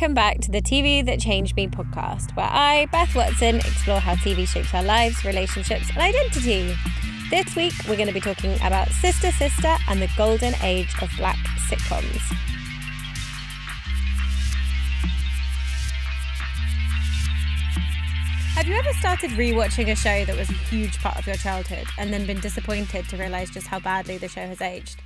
[0.00, 4.14] Welcome back to the TV That Changed Me podcast, where I, Beth Watson, explore how
[4.14, 6.72] TV shapes our lives, relationships, and identity.
[7.30, 11.10] This week, we're going to be talking about Sister Sister and the golden age of
[11.16, 11.34] black
[11.68, 12.20] sitcoms.
[18.54, 21.88] Have you ever started rewatching a show that was a huge part of your childhood
[21.98, 25.02] and then been disappointed to realize just how badly the show has aged?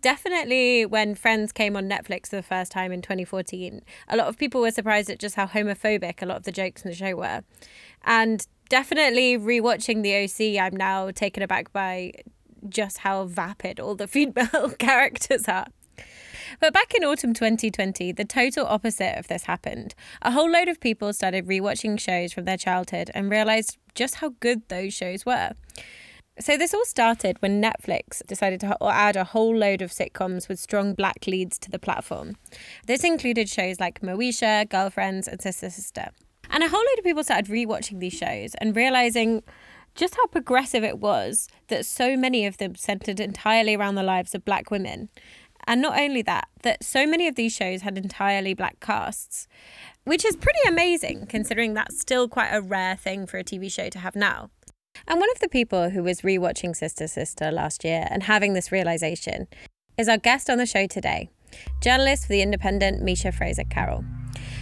[0.00, 4.38] Definitely when Friends came on Netflix for the first time in 2014, a lot of
[4.38, 7.14] people were surprised at just how homophobic a lot of the jokes in the show
[7.16, 7.42] were.
[8.04, 12.12] And definitely rewatching The OC, I'm now taken aback by
[12.68, 15.66] just how vapid all the female characters are.
[16.58, 19.94] But back in autumn 2020, the total opposite of this happened.
[20.20, 24.34] A whole load of people started rewatching shows from their childhood and realized just how
[24.40, 25.52] good those shows were.
[26.40, 30.58] So, this all started when Netflix decided to add a whole load of sitcoms with
[30.58, 32.36] strong black leads to the platform.
[32.86, 36.08] This included shows like Moesha, Girlfriends, and Sister Sister.
[36.48, 39.42] And a whole load of people started rewatching these shows and realizing
[39.94, 44.34] just how progressive it was that so many of them centered entirely around the lives
[44.34, 45.10] of black women.
[45.66, 49.46] And not only that, that so many of these shows had entirely black casts,
[50.04, 53.90] which is pretty amazing considering that's still quite a rare thing for a TV show
[53.90, 54.48] to have now.
[55.06, 58.70] And one of the people who was rewatching Sister Sister last year and having this
[58.70, 59.48] realization
[59.98, 61.30] is our guest on the show today,
[61.80, 64.04] journalist for The Independent, Misha Fraser Carroll.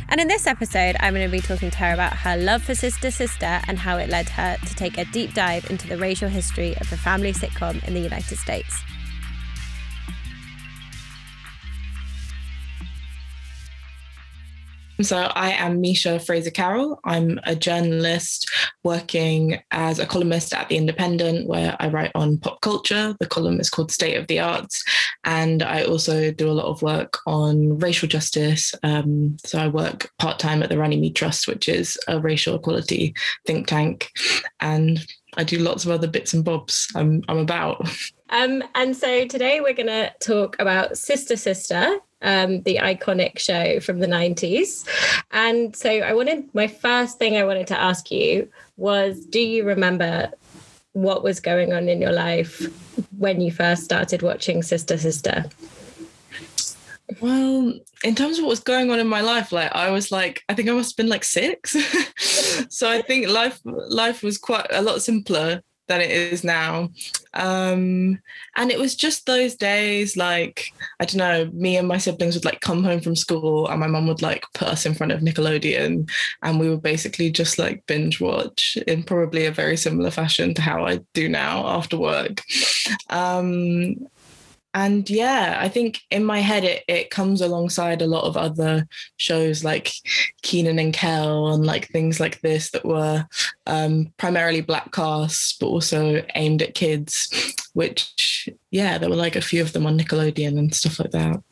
[0.09, 2.75] And in this episode, I'm going to be talking to her about her love for
[2.75, 6.31] Sister Sister and how it led her to take a deep dive into the racial
[6.31, 8.83] history of the family sitcom in the United States.
[15.01, 16.99] So I am Misha Fraser Carroll.
[17.05, 18.51] I'm a journalist
[18.83, 23.15] working as a columnist at The Independent, where I write on pop culture.
[23.21, 24.83] The column is called State of the Arts.
[25.23, 28.75] And I also do a lot of work on racial justice.
[28.83, 33.15] Um, so I work part time at the Runnymede Trust, which is a racial equality
[33.47, 34.11] think tank.
[34.59, 35.07] And
[35.37, 37.89] I do lots of other bits and bobs I'm, I'm about.
[38.31, 43.81] Um, and so today we're going to talk about Sister Sister, um, the iconic show
[43.81, 44.87] from the 90s.
[45.31, 49.65] And so I wanted, my first thing I wanted to ask you was do you
[49.65, 50.31] remember
[50.93, 52.67] what was going on in your life
[53.17, 55.45] when you first started watching Sister Sister?
[57.21, 57.73] Well,
[58.05, 60.55] in terms of what was going on in my life, like I was like, I
[60.55, 61.75] think I must have been like six.
[62.69, 66.91] so I think life life was quite a lot simpler than it is now.
[67.35, 68.21] Um,
[68.57, 72.45] and it was just those days, like, I don't know, me and my siblings would
[72.45, 75.21] like come home from school and my mum would like put us in front of
[75.21, 76.09] Nickelodeon
[76.43, 80.63] and we would basically just like binge watch in probably a very similar fashion to
[80.63, 82.43] how I do now after work.
[83.11, 84.09] Um,
[84.79, 88.87] and yeah, I think in my head it it comes alongside a lot of other
[89.17, 89.93] shows like
[90.43, 93.27] Kenan and Kel and like things like this that were
[93.67, 97.57] um, primarily black casts, but also aimed at kids.
[97.73, 101.43] Which yeah, there were like a few of them on Nickelodeon and stuff like that.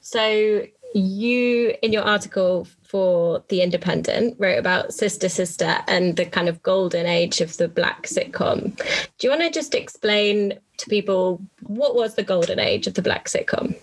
[0.00, 0.62] So
[0.94, 6.62] you in your article for The Independent wrote about Sister Sister and the kind of
[6.62, 8.76] golden age of the black sitcom.
[9.18, 13.02] Do you want to just explain to people what was the golden age of the
[13.02, 13.76] black sitcom?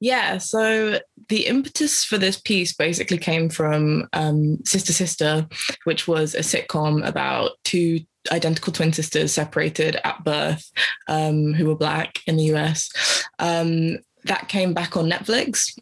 [0.00, 0.98] Yeah, so
[1.28, 5.46] the impetus for this piece basically came from um, Sister Sister,
[5.84, 8.00] which was a sitcom about two
[8.32, 10.70] identical twin sisters separated at birth
[11.08, 12.90] um, who were black in the US.
[13.38, 15.78] Um, that came back on Netflix.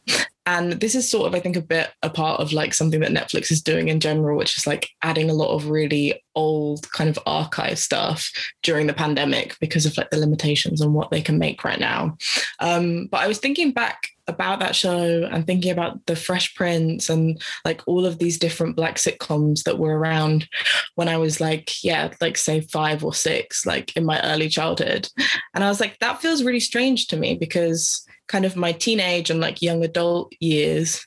[0.46, 3.12] And this is sort of, I think, a bit a part of like something that
[3.12, 7.08] Netflix is doing in general, which is like adding a lot of really old kind
[7.08, 8.30] of archive stuff
[8.62, 12.16] during the pandemic because of like the limitations on what they can make right now.
[12.60, 17.08] Um, but I was thinking back about that show and thinking about the Fresh Prince
[17.08, 20.48] and like all of these different black sitcoms that were around
[20.94, 25.08] when I was like, yeah, like say five or six, like in my early childhood.
[25.54, 29.30] And I was like, that feels really strange to me because kind of my teenage
[29.30, 31.06] and like young adult years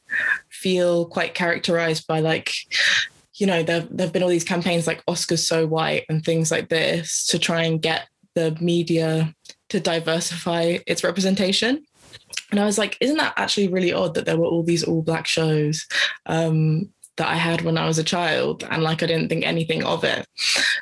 [0.49, 2.53] feel quite characterized by like
[3.35, 6.69] you know there there've been all these campaigns like Oscars so white and things like
[6.69, 9.33] this to try and get the media
[9.69, 11.83] to diversify its representation.
[12.51, 15.01] And I was like, isn't that actually really odd that there were all these all
[15.01, 15.85] black shows?
[16.27, 19.83] Um, that I had when I was a child and like I didn't think anything
[19.83, 20.25] of it.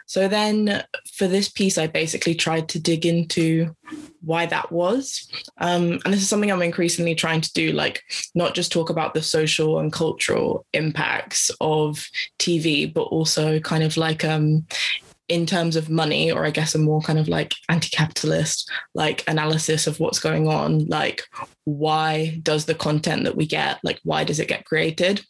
[0.05, 0.83] So then
[1.13, 3.75] for this piece, I basically tried to dig into
[4.21, 5.27] why that was.
[5.59, 8.03] Um, and this is something I'm increasingly trying to do, like
[8.33, 12.05] not just talk about the social and cultural impacts of
[12.39, 14.65] TV, but also kind of like um,
[15.27, 19.88] in terms of money, or I guess a more kind of like anti-capitalist like analysis
[19.88, 21.23] of what's going on, like
[21.63, 25.25] why does the content that we get, like why does it get created?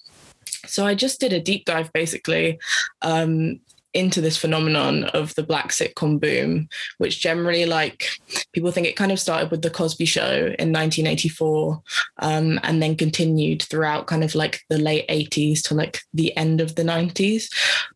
[0.70, 2.60] So I just did a deep dive basically
[3.02, 3.60] um,
[3.96, 6.68] into this phenomenon of the black sitcom boom,
[6.98, 8.10] which generally, like,
[8.52, 11.82] people think it kind of started with The Cosby Show in 1984
[12.20, 16.60] um, and then continued throughout kind of like the late 80s to like the end
[16.60, 17.48] of the 90s,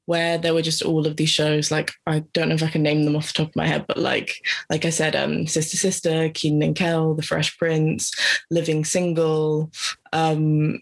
[0.05, 1.69] where there were just all of these shows.
[1.69, 3.85] Like, I don't know if I can name them off the top of my head,
[3.85, 4.33] but like,
[4.69, 8.13] like I said, um, Sister Sister, Kenan and Kel, The Fresh Prince,
[8.49, 9.69] Living Single.
[10.13, 10.79] Um,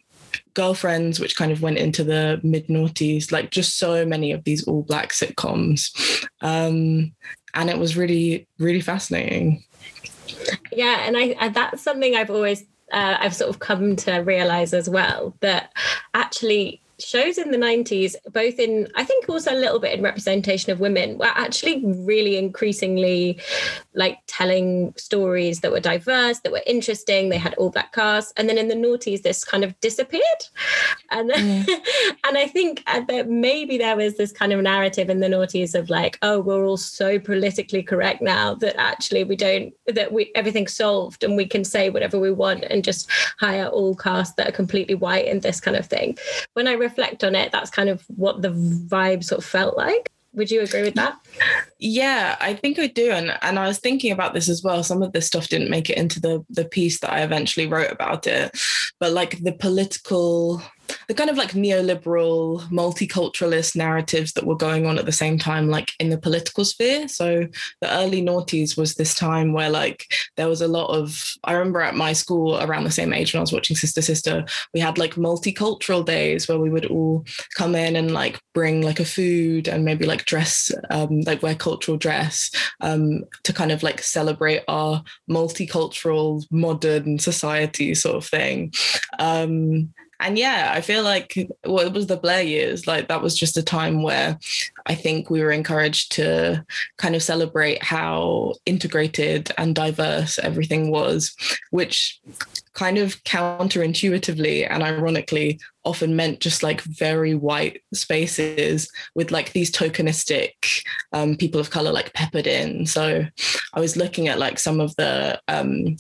[0.57, 4.68] girlfriends which kind of went into the mid noughties like just so many of these
[4.68, 5.80] all black sitcoms.
[6.42, 7.13] Um,
[7.54, 9.63] and it was really really fascinating.
[10.71, 14.74] Yeah and I, I that's something i've always uh, i've sort of come to realize
[14.74, 15.74] as well that
[16.13, 20.71] actually shows in the 90s, both in, I think also a little bit in representation
[20.71, 23.39] of women, were actually really increasingly
[23.94, 27.29] like telling stories that were diverse, that were interesting.
[27.29, 28.33] They had all black casts.
[28.38, 30.23] And then in the noughties, this kind of disappeared.
[31.11, 31.79] And, then, mm.
[32.27, 35.75] and I think uh, that maybe there was this kind of narrative in the noughties
[35.75, 40.31] of like, oh, we're all so politically correct now that actually we don't, that we
[40.35, 43.09] everything's solved and we can say whatever we want and just
[43.39, 46.17] hire all casts that are completely white and this kind of thing.
[46.53, 50.12] When I reflect on it, that's kind of what the vibe sort of felt like.
[50.34, 51.18] Would you agree with that?
[51.80, 53.12] Yeah, I think I do.
[53.12, 54.84] And and I was thinking about this as well.
[54.84, 57.92] Some of this stuff didn't make it into the the piece that I eventually wrote
[57.92, 58.56] about it.
[59.00, 60.62] But like the political
[61.07, 65.69] the kind of like neoliberal multiculturalist narratives that were going on at the same time
[65.69, 67.07] like in the political sphere.
[67.07, 67.48] So
[67.81, 70.06] the early noughties was this time where like
[70.36, 73.39] there was a lot of i remember at my school around the same age when
[73.39, 77.25] i was watching sister sister we had like multicultural days where we would all
[77.56, 81.56] come in and like bring like a food and maybe like dress um, like wear
[81.56, 82.51] cultural dress
[82.81, 88.74] um, to kind of like celebrate our multicultural modern society sort of thing.
[89.19, 91.34] Um, and yeah, I feel like
[91.66, 92.88] well, it was the Blair years.
[92.88, 94.40] Like that was just a time where
[94.88, 96.66] I think we were encouraged to
[96.98, 101.36] kind of celebrate how integrated and diverse everything was,
[101.72, 102.19] which
[102.74, 109.72] kind of counterintuitively and ironically often meant just like very white spaces with like these
[109.72, 112.86] tokenistic um, people of color like peppered in.
[112.86, 113.25] So
[113.74, 115.95] I was looking at like some of the um,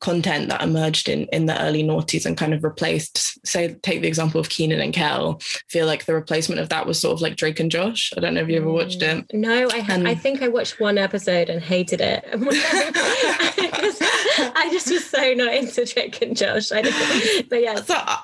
[0.00, 3.46] content that emerged in in the early noughties and kind of replaced.
[3.46, 5.38] Say, take the example of Kenan and Kel.
[5.40, 8.12] I feel like the replacement of that was sort of like Drake and Josh.
[8.16, 9.28] I don't know if you ever watched it.
[9.28, 9.34] Mm.
[9.34, 12.24] No, I ha- I think I watched one episode and hated it.
[14.40, 16.70] I just was so not into Drake and Josh.
[16.72, 17.76] I didn't, but yeah.
[17.76, 18.18] So, uh,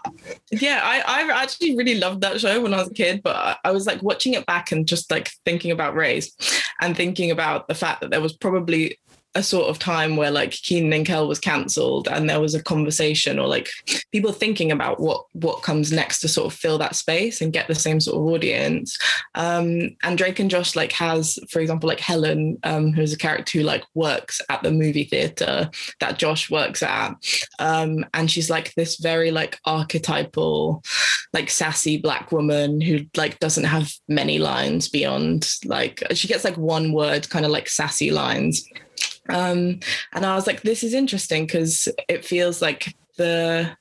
[0.53, 3.71] yeah, I, I actually really loved that show when I was a kid, but I
[3.71, 6.33] was like watching it back and just like thinking about race
[6.81, 8.99] and thinking about the fact that there was probably
[9.35, 12.63] a sort of time where like Kenan and Kel was cancelled and there was a
[12.63, 13.69] conversation or like
[14.13, 17.67] people thinking about what what comes next to sort of fill that space and get
[17.67, 18.97] the same sort of audience.
[19.35, 23.59] Um, and Drake and Josh like has, for example, like Helen, um, who's a character
[23.59, 25.71] who like works at the movie theater
[26.01, 27.15] that Josh works at.
[27.59, 30.83] Um, and she's like this very like archetypal,
[31.33, 36.57] like sassy black woman who like doesn't have many lines beyond like she gets like
[36.57, 38.67] one word kind of like sassy lines
[39.29, 39.81] um,
[40.13, 43.77] and I was like, this is interesting because it feels like the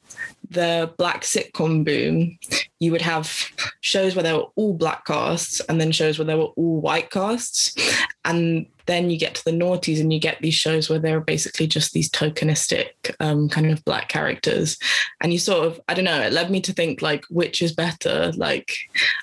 [0.49, 2.37] the black sitcom boom,
[2.79, 3.49] you would have
[3.81, 7.09] shows where there were all black casts and then shows where there were all white
[7.09, 7.75] casts.
[8.23, 11.65] And then you get to the noughties and you get these shows where they're basically
[11.65, 14.77] just these tokenistic um, kind of black characters.
[15.21, 17.73] And you sort of, I don't know, it led me to think like, which is
[17.73, 18.31] better?
[18.35, 18.75] Like,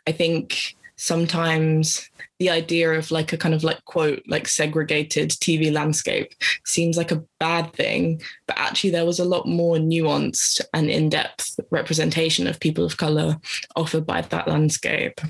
[0.08, 2.09] I think sometimes
[2.40, 6.32] the idea of like a kind of like quote like segregated TV landscape
[6.64, 11.60] seems like a bad thing, but actually there was a lot more nuanced and in-depth
[11.70, 13.36] representation of people of color
[13.76, 15.20] offered by that landscape.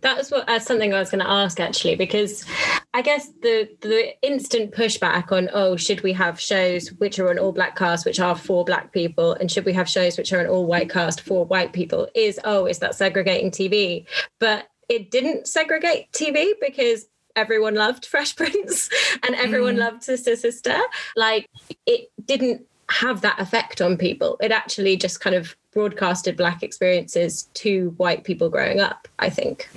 [0.00, 2.44] That was what uh, something I was going to ask actually, because
[2.92, 7.38] I guess the the instant pushback on oh should we have shows which are an
[7.38, 10.40] all black cast which are for black people and should we have shows which are
[10.40, 14.04] an all white cast for white people is oh is that segregating TV?
[14.40, 17.06] But it didn't segregate TV because
[17.36, 18.90] everyone loved Fresh Prince
[19.22, 19.78] and everyone mm.
[19.78, 20.76] loved Sister Sister.
[21.16, 21.48] Like
[21.86, 24.36] it didn't have that effect on people.
[24.42, 29.70] It actually just kind of broadcasted black experiences to white people growing up, I think.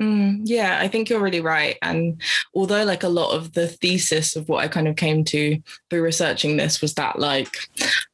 [0.00, 1.76] Mm, yeah, I think you're really right.
[1.82, 2.20] And
[2.54, 6.02] although, like, a lot of the thesis of what I kind of came to through
[6.02, 7.56] researching this was that, like,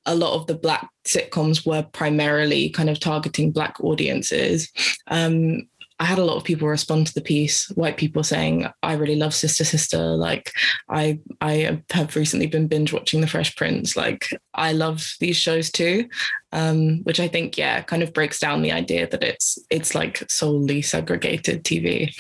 [0.05, 4.71] a lot of the Black sitcoms were primarily kind of targeting Black audiences.
[5.07, 5.69] Um,
[6.01, 9.17] I had a lot of people respond to the piece, white people saying, I really
[9.17, 9.99] love Sister Sister.
[9.99, 10.51] Like
[10.89, 13.97] I I have recently been binge watching The Fresh Prince.
[13.97, 16.09] Like I love these shows too.
[16.53, 20.25] Um, which I think, yeah, kind of breaks down the idea that it's it's like
[20.31, 22.17] solely segregated TV.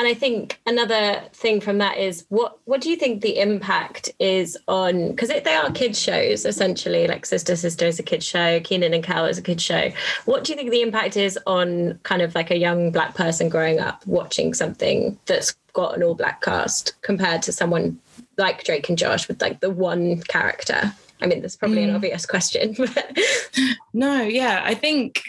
[0.00, 4.10] And I think another thing from that is what what do you think the impact
[4.18, 8.60] is on because they are kids shows essentially, like Sister Sister is a kids show,
[8.60, 9.92] Kenan and Kel is a kids show.
[10.24, 13.50] What do you think the impact is on kind of like a young black person
[13.50, 18.00] growing up watching something that's got an all black cast compared to someone
[18.38, 20.94] like Drake and Josh with like the one character?
[21.20, 21.90] I mean, that's probably mm.
[21.90, 22.74] an obvious question.
[22.78, 23.18] But...
[23.92, 25.22] no, yeah, I think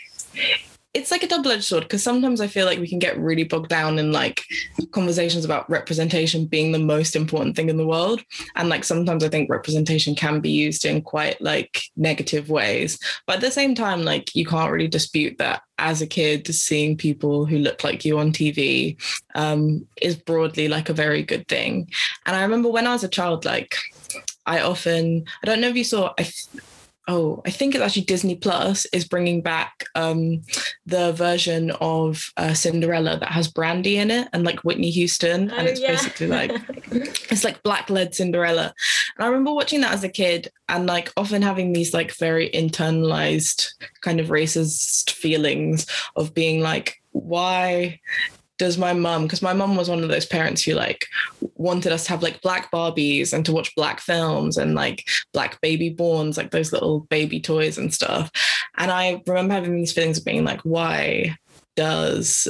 [0.94, 3.70] it's like a double-edged sword because sometimes I feel like we can get really bogged
[3.70, 4.44] down in like
[4.92, 8.22] conversations about representation being the most important thing in the world.
[8.56, 13.00] And like sometimes I think representation can be used in quite like negative ways.
[13.26, 16.98] But at the same time, like you can't really dispute that as a kid, seeing
[16.98, 19.02] people who look like you on TV
[19.34, 21.90] um, is broadly like a very good thing.
[22.26, 23.76] And I remember when I was a child, like
[24.46, 26.30] I often, I don't know if you saw, I,
[27.08, 30.42] oh, I think it's actually Disney Plus is bringing back um,
[30.86, 35.56] the version of uh, Cinderella that has Brandy in it and like Whitney Houston, oh,
[35.56, 35.92] and it's yeah.
[35.92, 36.52] basically like
[36.92, 38.74] it's like black led Cinderella.
[39.18, 42.50] And I remember watching that as a kid and like often having these like very
[42.50, 43.68] internalized
[44.02, 48.00] kind of racist feelings of being like, why
[48.62, 51.08] does my mum because my mum was one of those parents who like
[51.56, 55.04] wanted us to have like black barbies and to watch black films and like
[55.34, 58.30] black baby borns like those little baby toys and stuff.
[58.78, 61.36] And i remember having these feelings of being like why
[61.76, 62.48] does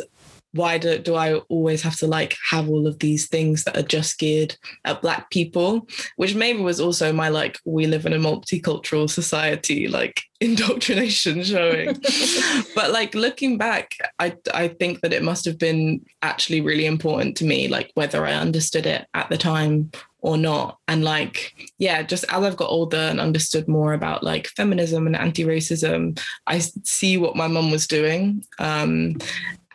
[0.53, 3.84] why do, do I always have to like have all of these things that are
[3.84, 4.55] just geared
[4.86, 5.88] at black people?
[6.17, 12.00] Which maybe was also my like, we live in a multicultural society, like indoctrination showing.
[12.75, 17.38] but like looking back, I I think that it must have been actually really important
[17.38, 19.91] to me, like whether I understood it at the time
[20.22, 20.77] or not.
[20.88, 25.15] And like, yeah, just as I've got older and understood more about like feminism and
[25.15, 28.43] anti-racism, I see what my mum was doing.
[28.60, 29.17] Um,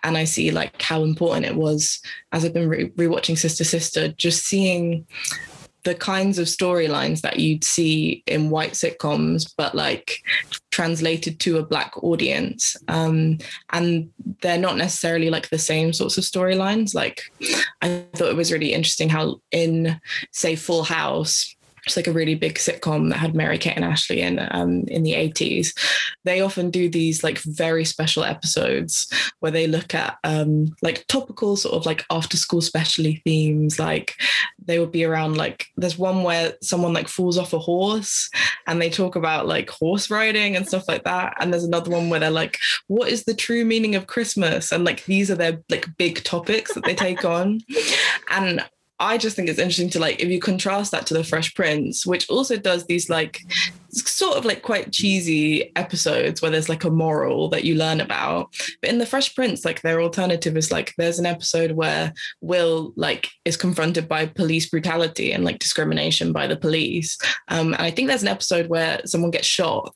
[0.07, 4.09] and I see like how important it was as I've been re- rewatching Sister Sister,
[4.13, 5.05] just seeing
[5.83, 10.19] the kinds of storylines that you'd see in white sitcoms, but like
[10.71, 12.77] translated to a black audience.
[12.87, 13.39] Um,
[13.73, 14.11] and
[14.43, 16.95] they're not necessarily like the same sorts of storylines.
[16.95, 17.23] Like
[17.83, 21.56] I thought it was really interesting how in say Full House,
[21.87, 25.05] it's like a really big sitcom that had Mary Kate and Ashley in um, in
[25.05, 25.73] the 80s.
[26.25, 29.07] They often do these like very special episodes
[29.39, 33.79] where they look at um, like topical sort of like after school specialty themes.
[33.79, 34.17] Like
[34.59, 38.29] they would be around like there's one where someone like falls off a horse
[38.67, 41.35] and they talk about like horse riding and stuff like that.
[41.39, 44.73] And there's another one where they're like, what is the true meaning of Christmas?
[44.73, 47.61] And like these are their like big topics that they take on.
[48.29, 48.65] And
[48.99, 52.07] I just think it's interesting to like if you contrast that to the Fresh Prince,
[52.07, 53.43] which also does these like
[53.97, 58.55] sort of like quite cheesy episodes where there's like a moral that you learn about.
[58.81, 62.93] But in the Fresh Prince, like their alternative is like there's an episode where Will
[62.97, 67.19] like is confronted by police brutality and like discrimination by the police.
[67.49, 69.95] Um, and I think there's an episode where someone gets shot,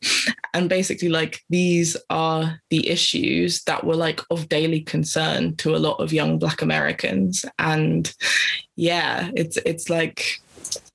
[0.55, 5.79] and basically like these are the issues that were like of daily concern to a
[5.79, 7.45] lot of young Black Americans.
[7.59, 8.13] And
[8.77, 10.41] yeah, it's it's like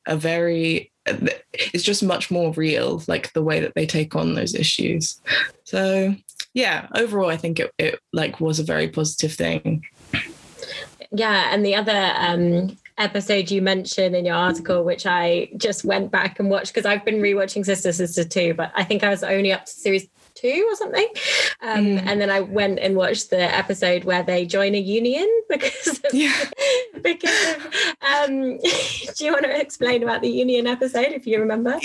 [0.08, 4.56] a very it's just much more real, like the way that they take on those
[4.56, 5.22] issues.
[5.64, 6.16] So
[6.54, 9.86] yeah, overall, I think it, it like was a very positive thing.
[11.12, 16.12] Yeah, and the other um, episode you mentioned in your article, which I just went
[16.12, 19.24] back and watched because I've been rewatching Sister Sister too, but I think I was
[19.24, 20.08] only up to series
[20.46, 21.08] two or something.
[21.62, 22.04] Um, mm.
[22.06, 26.14] And then I went and watched the episode where they join a union because of,
[26.14, 26.34] yeah.
[27.02, 27.66] because of,
[28.02, 28.58] um,
[29.18, 31.80] do you want to explain about the union episode if you remember?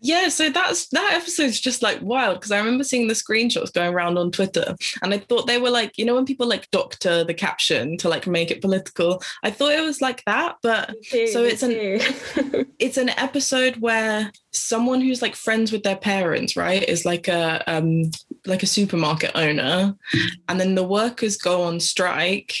[0.00, 3.94] Yeah, so that's that episode's just like wild because I remember seeing the screenshots going
[3.94, 7.24] around on Twitter and I thought they were like, you know, when people like doctor
[7.24, 11.28] the caption to like make it political, I thought it was like that, but too,
[11.28, 11.76] so it's an
[12.78, 17.62] it's an episode where someone who's like friends with their parents, right, is like a
[17.66, 18.10] um
[18.46, 19.96] like a supermarket owner,
[20.48, 22.54] and then the workers go on strike,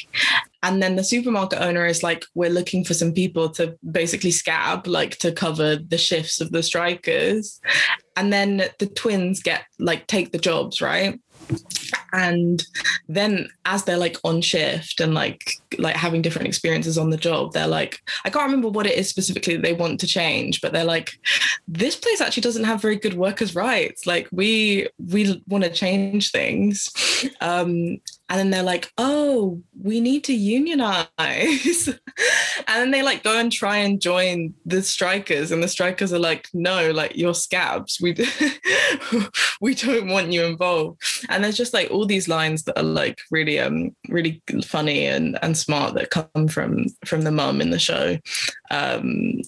[0.62, 4.86] and then the supermarket owner is like, we're looking for some people to basically scab,
[4.86, 7.60] like to cover the shifts of the strikers,
[8.16, 11.20] and then the twins get like take the jobs, right?
[12.14, 12.64] And
[13.08, 17.52] then as they're like on shift and like like having different experiences on the job
[17.52, 20.72] they're like i can't remember what it is specifically that they want to change but
[20.72, 21.18] they're like
[21.66, 24.06] this place actually doesn't have very good workers rights.
[24.06, 26.90] Like we we want to change things.
[27.40, 31.08] Um and then they're like, "Oh, we need to unionize,"
[31.88, 31.96] and
[32.66, 36.48] then they like go and try and join the strikers, and the strikers are like,
[36.54, 37.98] "No, like you're scabs.
[38.00, 38.14] We
[39.60, 43.18] we don't want you involved." And there's just like all these lines that are like
[43.30, 47.78] really um really funny and and smart that come from from the mum in the
[47.78, 48.18] show.
[48.70, 49.42] Um,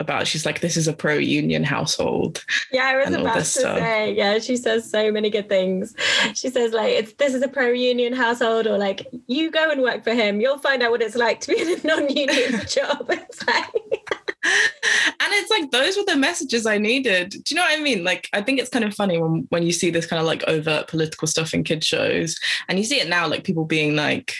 [0.00, 2.44] about she's like this is a pro union household.
[2.72, 3.78] Yeah i was about to stuff.
[3.78, 5.94] say yeah she says so many good things.
[6.34, 9.82] She says like it's this is a pro union household or like you go and
[9.82, 10.40] work for him.
[10.40, 13.06] You'll find out what it's like to be in a non-union job.
[13.10, 14.10] It's like
[14.42, 17.30] and it's like those were the messages I needed.
[17.30, 18.04] Do you know what I mean?
[18.04, 20.42] Like I think it's kind of funny when when you see this kind of like
[20.48, 24.34] overt political stuff in kids shows, and you see it now, like people being like,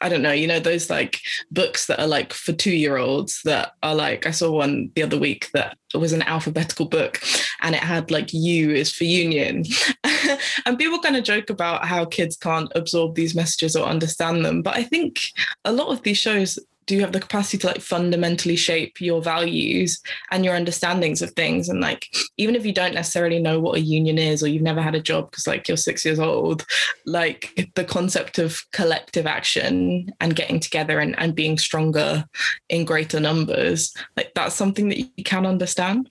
[0.00, 3.40] I don't know, you know, those like books that are like for two year olds
[3.44, 7.20] that are like I saw one the other week that was an alphabetical book,
[7.62, 9.64] and it had like U is for union,
[10.64, 14.62] and people kind of joke about how kids can't absorb these messages or understand them,
[14.62, 15.18] but I think
[15.64, 16.58] a lot of these shows
[16.90, 21.68] do have the capacity to like fundamentally shape your values and your understandings of things?
[21.68, 24.82] And like even if you don't necessarily know what a union is or you've never
[24.82, 26.66] had a job because like you're six years old
[27.06, 32.24] like the concept of collective action and getting together and, and being stronger
[32.68, 36.10] in greater numbers like that's something that you can understand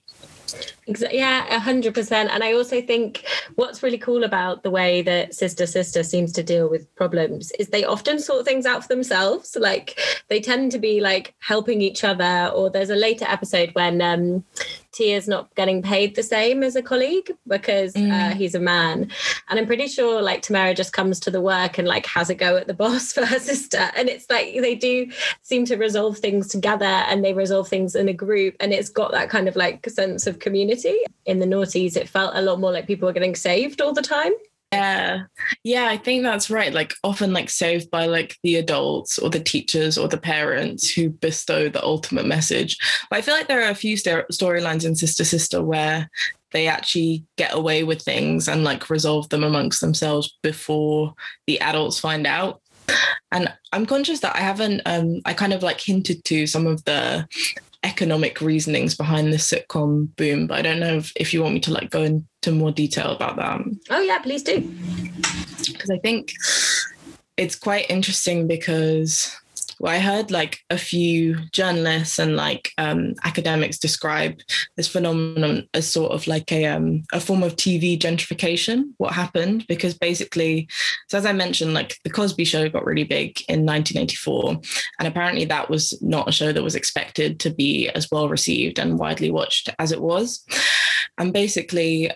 [1.10, 2.30] yeah, a hundred percent.
[2.30, 6.42] And I also think what's really cool about the way that Sister Sister seems to
[6.42, 9.56] deal with problems is they often sort things out for themselves.
[9.58, 12.50] Like they tend to be like helping each other.
[12.54, 14.44] Or there's a later episode when um,
[14.92, 18.32] Tia's not getting paid the same as a colleague because uh, mm.
[18.32, 19.10] uh, he's a man.
[19.48, 22.34] And I'm pretty sure like Tamara just comes to the work and like has a
[22.34, 23.90] go at the boss for her sister.
[23.96, 25.10] And it's like they do
[25.42, 28.56] seem to resolve things together and they resolve things in a group.
[28.58, 30.79] And it's got that kind of like sense of community.
[31.26, 34.02] In the noughties, it felt a lot more like people were getting saved all the
[34.02, 34.32] time.
[34.72, 35.22] Yeah.
[35.64, 36.72] Yeah, I think that's right.
[36.72, 41.10] Like often like saved by like the adults or the teachers or the parents who
[41.10, 42.78] bestow the ultimate message.
[43.10, 46.08] But I feel like there are a few st- storylines in Sister Sister where
[46.52, 51.14] they actually get away with things and like resolve them amongst themselves before
[51.46, 52.60] the adults find out.
[53.32, 56.84] And I'm conscious that I haven't um I kind of like hinted to some of
[56.84, 57.26] the
[57.82, 61.60] economic reasonings behind the sitcom boom, but I don't know if, if you want me
[61.60, 63.60] to like go into more detail about that.
[63.90, 64.60] Oh yeah, please do.
[65.72, 66.32] Because I think
[67.36, 69.34] it's quite interesting because
[69.80, 74.38] well, I heard like a few journalists and like um, academics describe
[74.76, 78.92] this phenomenon as sort of like a um, a form of TV gentrification.
[78.98, 80.68] What happened because basically,
[81.08, 84.60] so as I mentioned, like the Cosby Show got really big in 1984,
[84.98, 88.78] and apparently that was not a show that was expected to be as well received
[88.78, 90.44] and widely watched as it was.
[91.16, 92.10] And basically,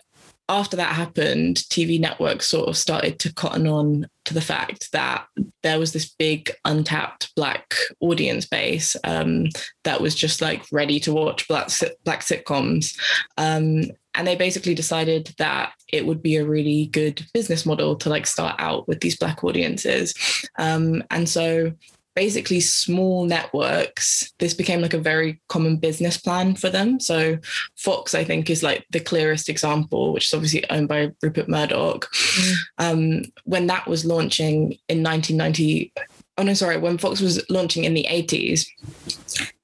[0.50, 5.27] after that happened, TV networks sort of started to cotton on to the fact that
[5.63, 9.47] there was this big untapped black audience base um,
[9.85, 11.69] that was just like ready to watch black
[12.05, 12.99] black sitcoms.
[13.37, 13.85] Um,
[14.17, 18.27] and they basically decided that it would be a really good business model to like
[18.27, 20.15] start out with these black audiences.
[20.59, 21.73] Um, and so
[22.14, 27.00] basically small networks this became like a very common business plan for them.
[27.00, 27.38] So
[27.77, 32.11] fox i think is like the clearest example which is obviously owned by rupert murdoch.
[32.12, 32.55] Mm.
[32.79, 35.92] um, when that was launching in 1990
[36.38, 38.66] oh no sorry when fox was launching in the 80s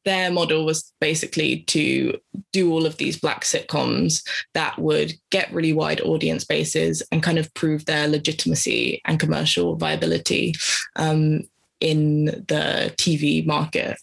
[0.04, 2.18] their model was basically to
[2.52, 7.38] do all of these black sitcoms that would get really wide audience bases and kind
[7.38, 10.54] of prove their legitimacy and commercial viability.
[10.96, 11.42] Um,
[11.80, 13.98] in the TV market.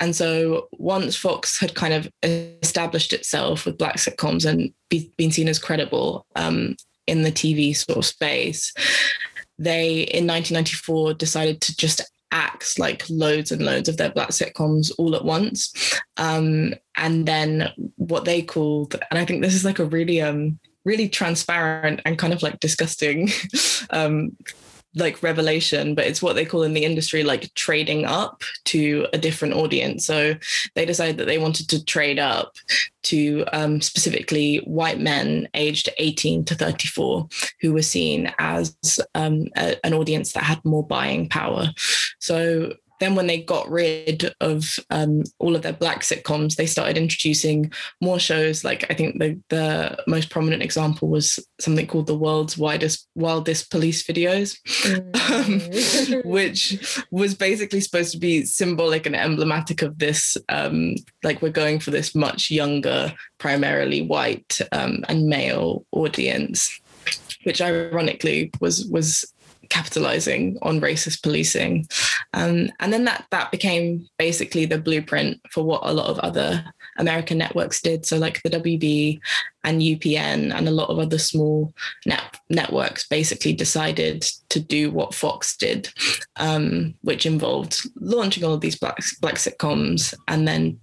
[0.00, 5.30] And so once Fox had kind of established itself with black sitcoms and be, been
[5.30, 8.72] seen as credible um, in the TV sort of space,
[9.58, 14.90] they in 1994 decided to just axe like loads and loads of their black sitcoms
[14.98, 16.00] all at once.
[16.16, 20.58] Um, and then what they called, and I think this is like a really um
[20.84, 23.30] really transparent and kind of like disgusting
[23.90, 24.36] um
[24.94, 29.18] like revelation, but it's what they call in the industry like trading up to a
[29.18, 30.06] different audience.
[30.06, 30.34] So
[30.74, 32.56] they decided that they wanted to trade up
[33.04, 37.28] to um, specifically white men aged 18 to 34
[37.60, 38.76] who were seen as
[39.14, 41.68] um, a, an audience that had more buying power.
[42.18, 46.96] So then, when they got rid of um, all of their black sitcoms, they started
[46.96, 48.64] introducing more shows.
[48.64, 53.70] Like I think the the most prominent example was something called the world's widest wildest
[53.70, 56.12] police videos, mm.
[56.22, 60.36] um, which was basically supposed to be symbolic and emblematic of this.
[60.48, 66.80] Um, like we're going for this much younger, primarily white um, and male audience,
[67.42, 69.31] which ironically was was
[69.72, 71.86] capitalizing on racist policing.
[72.34, 76.62] Um, and then that that became basically the blueprint for what a lot of other
[76.98, 78.04] American networks did.
[78.04, 79.18] So like the WB
[79.64, 81.72] and UPN and a lot of other small
[82.04, 85.88] net- networks basically decided to do what Fox did,
[86.36, 90.78] um, which involved launching all of these black, black sitcoms and then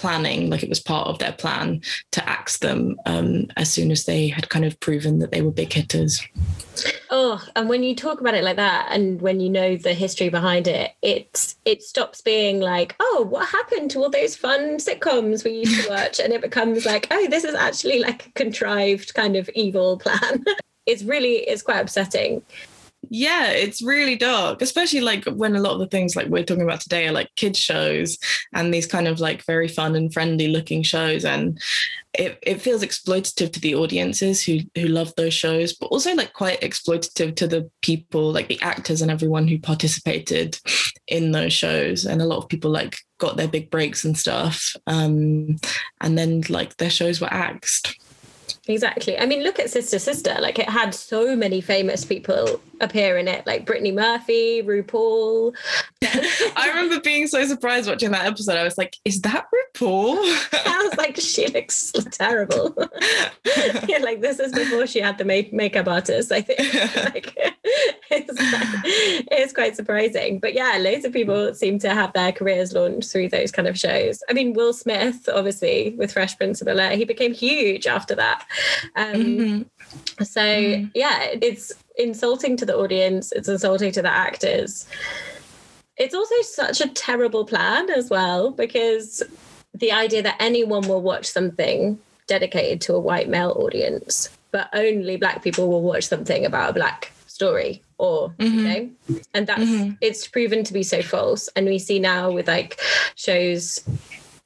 [0.00, 1.82] planning, like it was part of their plan,
[2.12, 5.50] to axe them um, as soon as they had kind of proven that they were
[5.50, 6.20] big hitters.
[7.10, 10.30] Oh, and when you talk about it like that, and when you know the history
[10.30, 15.44] behind it, it it stops being like, oh, what happened to all those fun sitcoms
[15.44, 19.14] we used to watch, and it becomes like, oh, this is actually like a contrived
[19.14, 20.44] kind of evil plan.
[20.86, 22.42] it's really it's quite upsetting
[23.10, 26.62] yeah it's really dark especially like when a lot of the things like we're talking
[26.62, 28.16] about today are like kids shows
[28.54, 31.60] and these kind of like very fun and friendly looking shows and
[32.14, 36.32] it, it feels exploitative to the audiences who who love those shows but also like
[36.34, 40.56] quite exploitative to the people like the actors and everyone who participated
[41.08, 44.76] in those shows and a lot of people like got their big breaks and stuff
[44.86, 45.56] um
[46.00, 47.96] and then like their shows were axed
[48.66, 49.18] Exactly.
[49.18, 50.36] I mean, look at Sister Sister.
[50.38, 55.54] Like it had so many famous people appear in it, like Brittany Murphy, RuPaul.
[56.02, 58.56] I remember being so surprised watching that episode.
[58.56, 60.16] I was like, "Is that RuPaul?"
[60.66, 62.74] I was like, "She looks terrible."
[63.88, 66.32] yeah, like this is before she had the make- makeup artist.
[66.32, 66.58] I think
[67.14, 67.34] like,
[68.10, 68.34] it's,
[69.30, 70.38] it's quite surprising.
[70.38, 73.78] But yeah, loads of people seem to have their careers launched through those kind of
[73.78, 74.22] shows.
[74.28, 78.14] I mean, Will Smith, obviously, with Fresh Prince of Bel Air, he became huge after
[78.14, 78.46] that.
[78.96, 80.24] Um, mm-hmm.
[80.24, 80.88] So mm-hmm.
[80.94, 83.32] yeah, it's insulting to the audience.
[83.32, 84.86] It's insulting to the actors.
[85.96, 89.22] It's also such a terrible plan as well because
[89.74, 95.16] the idea that anyone will watch something dedicated to a white male audience, but only
[95.16, 98.58] black people will watch something about a black story or mm-hmm.
[98.58, 98.90] you know
[99.32, 99.92] and that's mm-hmm.
[100.02, 102.78] it's proven to be so false and we see now with like
[103.14, 103.82] shows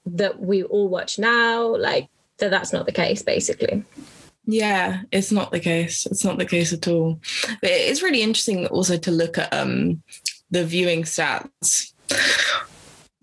[0.06, 3.82] that we all watch now like that that's not the case basically
[4.46, 6.06] yeah, it's not the case.
[6.06, 7.20] It's not the case at all.
[7.60, 10.02] But it's really interesting also to look at um,
[10.50, 11.92] the viewing stats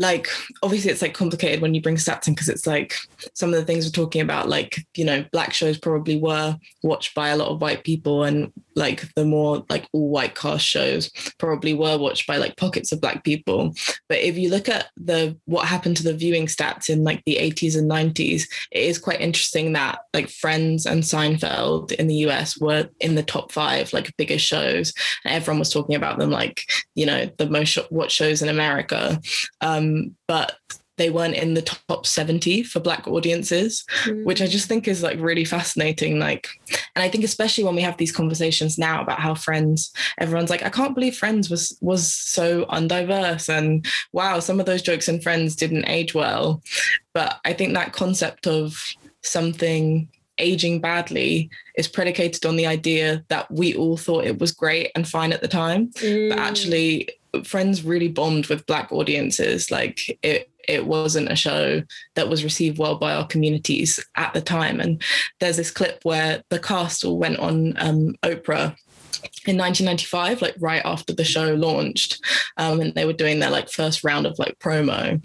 [0.02, 0.28] like
[0.64, 2.96] obviously it's like complicated when you bring stats in because it's like
[3.34, 7.14] some of the things we're talking about like you know black shows probably were watched
[7.14, 11.10] by a lot of white people and like the more like all white cast shows
[11.38, 13.74] probably were watched by like pockets of black people.
[14.10, 17.38] But if you look at the what happened to the viewing stats in like the
[17.40, 22.60] 80s and 90s it is quite interesting that like friends and seinfeld in the us
[22.60, 24.94] were in the top five like biggest shows.
[25.26, 26.64] And everyone was talking about them like
[26.96, 29.20] you know the most watched shows in america.
[29.62, 30.56] Um, but
[31.02, 34.24] they weren't in the top 70 for black audiences mm.
[34.24, 36.48] which i just think is like really fascinating like
[36.96, 40.62] and i think especially when we have these conversations now about how friends everyone's like
[40.62, 45.20] i can't believe friends was was so undiverse and wow some of those jokes in
[45.20, 46.62] friends didn't age well
[47.14, 53.50] but i think that concept of something aging badly is predicated on the idea that
[53.50, 56.30] we all thought it was great and fine at the time mm.
[56.30, 57.10] but actually
[57.46, 59.72] Friends really bombed with black audiences.
[59.72, 61.82] Like it it wasn't a show
[62.16, 64.80] that was received well by our communities at the time.
[64.80, 65.02] And
[65.40, 68.76] there's this clip where the cast all went on um, Oprah
[69.46, 72.24] in 1995 like right after the show launched
[72.58, 75.24] um, and they were doing their like first round of like promo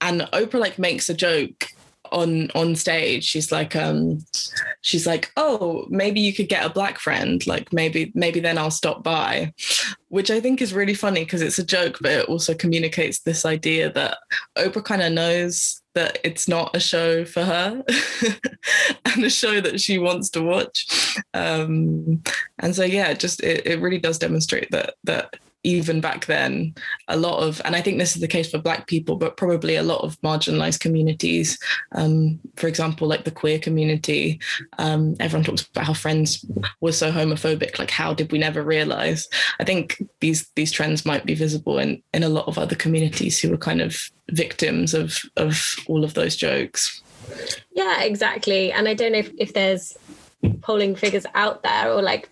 [0.00, 1.66] and oprah like makes a joke
[2.14, 4.24] on on stage she's like um
[4.80, 8.70] she's like oh maybe you could get a black friend like maybe maybe then i'll
[8.70, 9.52] stop by.
[10.08, 13.44] Which i think is really funny because it's a joke but it also communicates this
[13.44, 14.18] idea that
[14.56, 17.82] oprah kind of knows that it's not a show for her
[19.04, 21.18] and a show that she wants to watch.
[21.34, 22.22] Um
[22.58, 26.74] and so yeah just it, it really does demonstrate that that even back then,
[27.08, 29.76] a lot of, and I think this is the case for Black people, but probably
[29.76, 31.58] a lot of marginalized communities,
[31.92, 34.38] um, for example, like the queer community,
[34.78, 36.44] um, everyone talks about how Friends
[36.80, 37.78] was so homophobic.
[37.78, 39.26] Like, how did we never realize?
[39.58, 43.40] I think these these trends might be visible in in a lot of other communities
[43.40, 43.96] who were kind of
[44.30, 47.02] victims of of all of those jokes.
[47.72, 48.70] Yeah, exactly.
[48.70, 49.96] And I don't know if, if there's
[50.60, 52.28] polling figures out there or like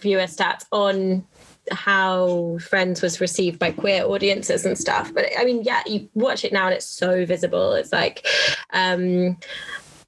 [0.00, 1.24] viewer stats on
[1.70, 5.12] how Friends was received by queer audiences and stuff.
[5.14, 7.72] But I mean, yeah, you watch it now and it's so visible.
[7.72, 8.26] It's like
[8.72, 9.36] um,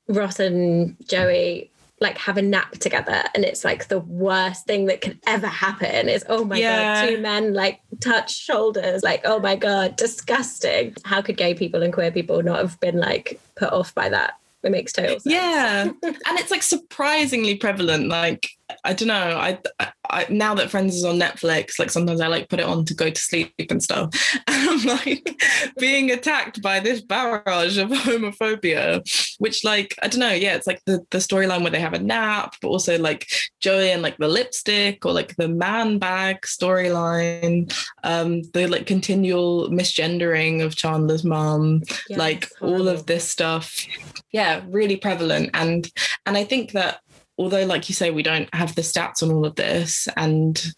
[0.08, 1.70] Ross and Joey
[2.00, 6.08] like have a nap together and it's like the worst thing that could ever happen
[6.08, 7.00] is oh my yeah.
[7.00, 11.80] god two men like touch shoulders like oh my god disgusting how could gay people
[11.80, 15.26] and queer people not have been like put off by that it makes total sense.
[15.26, 15.84] Yeah.
[16.02, 18.08] and it's like surprisingly prevalent.
[18.08, 18.48] Like,
[18.84, 19.14] I don't know.
[19.14, 19.92] I I,
[20.30, 23.10] now that Friends is on Netflix, like sometimes I like put it on to go
[23.10, 24.10] to sleep and stuff.
[24.48, 25.36] And I'm like
[25.78, 29.02] being attacked by this barrage of homophobia,
[29.38, 31.98] which like, I don't know, yeah, it's like the, the storyline where they have a
[31.98, 33.26] nap, but also like
[33.60, 37.72] Joey and like the lipstick or like the man bag storyline,
[38.04, 43.86] um, the like continual misgendering of Chandler's mom, yes, like all of this stuff.
[44.32, 45.50] Yeah, really prevalent.
[45.54, 45.90] And
[46.26, 47.00] and I think that
[47.38, 50.72] although like you say we don't have the stats on all of this and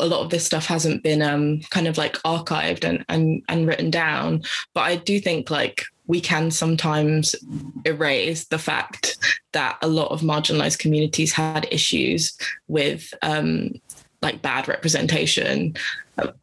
[0.00, 3.66] a lot of this stuff hasn't been um, kind of like archived and, and and
[3.66, 4.42] written down
[4.74, 7.34] but i do think like we can sometimes
[7.84, 9.16] erase the fact
[9.52, 13.70] that a lot of marginalized communities had issues with um,
[14.20, 15.74] like bad representation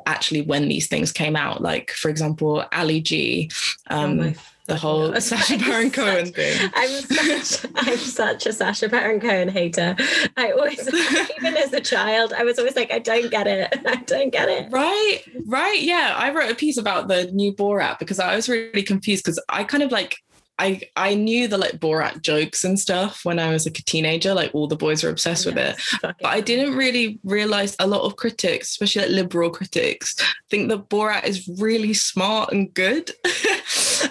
[0.05, 1.61] actually when these things came out.
[1.61, 3.49] Like for example ali g
[3.89, 4.33] um, oh
[4.69, 5.19] the whole yeah.
[5.19, 6.69] Sacha Baron Cohen thing.
[6.75, 9.95] I'm such, I'm such a Sacha Baron Cohen hater.
[10.37, 10.79] I always,
[11.37, 13.73] even as a child, I was always like, I don't get it.
[13.85, 14.71] I don't get it.
[14.71, 15.81] Right, right.
[15.81, 16.15] Yeah.
[16.17, 19.63] I wrote a piece about the new Borat because I was really confused because I
[19.63, 20.17] kind of like
[20.59, 24.33] I I knew the like Borat jokes and stuff when I was like a teenager.
[24.33, 27.87] Like all the boys were obsessed yes, with it, but I didn't really realize a
[27.87, 30.15] lot of critics, especially like liberal critics,
[30.49, 33.11] think that Borat is really smart and good.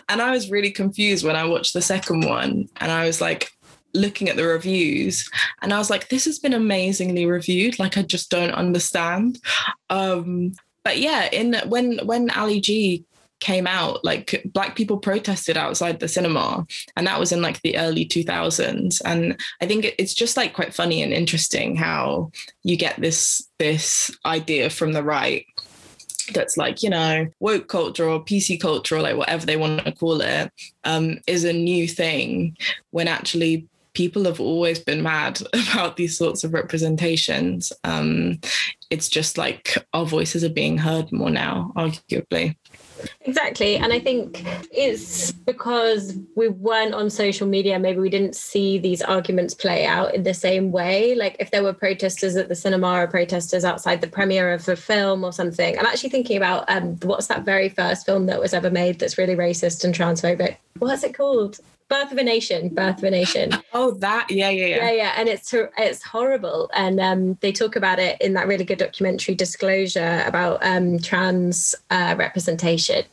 [0.09, 3.53] And I was really confused when I watched the second one, and I was like,
[3.95, 5.29] looking at the reviews
[5.63, 7.79] and I was like, this has been amazingly reviewed.
[7.79, 9.41] Like I just don't understand.
[9.89, 13.05] Um, but yeah, in when when Ali G
[13.41, 17.77] came out like black people protested outside the cinema and that was in like the
[17.79, 22.31] early 2000s and i think it's just like quite funny and interesting how
[22.65, 25.47] you get this this idea from the right
[26.33, 29.93] that's like you know woke culture or pc culture or like whatever they want to
[29.93, 30.51] call it
[30.85, 32.57] um, is a new thing
[32.91, 33.67] when actually
[33.99, 37.73] people have always been mad about these sorts of representations.
[37.83, 38.39] Um,
[38.91, 42.55] it's just like our voices are being heard more now arguably
[43.23, 43.77] Exactly.
[43.77, 49.03] And I think it's because we weren't on social media, maybe we didn't see these
[49.03, 51.15] arguments play out in the same way.
[51.15, 54.77] Like if there were protesters at the cinema or protesters outside the premiere of a
[54.77, 55.79] film or something.
[55.79, 59.19] I'm actually thinking about um, what's that very first film that was ever made that's
[59.19, 60.57] really racist and transphobic?
[60.79, 61.59] What's it called?
[61.89, 63.53] Birth of a Nation, Birth of a Nation.
[63.73, 65.15] Oh, that, yeah, yeah, yeah, yeah, yeah.
[65.17, 69.35] And it's it's horrible, and um, they talk about it in that really good documentary,
[69.35, 73.05] Disclosure, about um, trans uh, representation,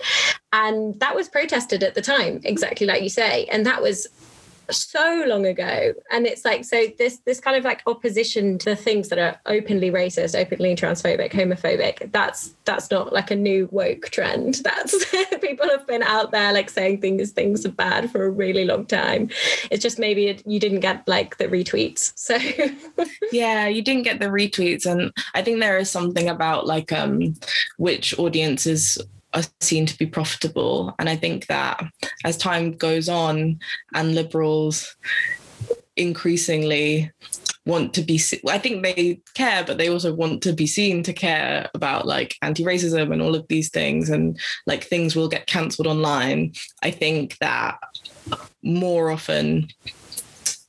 [0.52, 4.08] and that was protested at the time, exactly like you say, and that was
[4.72, 5.94] so long ago.
[6.12, 9.92] And it's like so this this kind of like opposition to things that are openly
[9.92, 14.56] racist openly transphobic homophobic that's that's not like a new woke trend.
[14.64, 15.06] That's
[15.40, 18.86] people have been out there like saying things things are bad for a really long
[18.86, 19.30] time.
[19.70, 22.12] It's just maybe it, you didn't get like the retweets.
[22.16, 22.38] So
[23.32, 24.86] yeah you didn't get the retweets.
[24.86, 27.36] And i think there is something about like um
[27.78, 28.98] which audiences
[29.36, 30.96] are seen to be profitable.
[30.98, 31.84] And I think that
[32.24, 33.60] as time goes on
[33.94, 34.96] and liberals
[35.98, 37.12] increasingly
[37.66, 41.14] want to be i think they care but they also want to be seen to
[41.14, 45.88] care about like anti-racism and all of these things and like things will get cancelled
[45.88, 47.80] online i think that
[48.62, 49.68] more often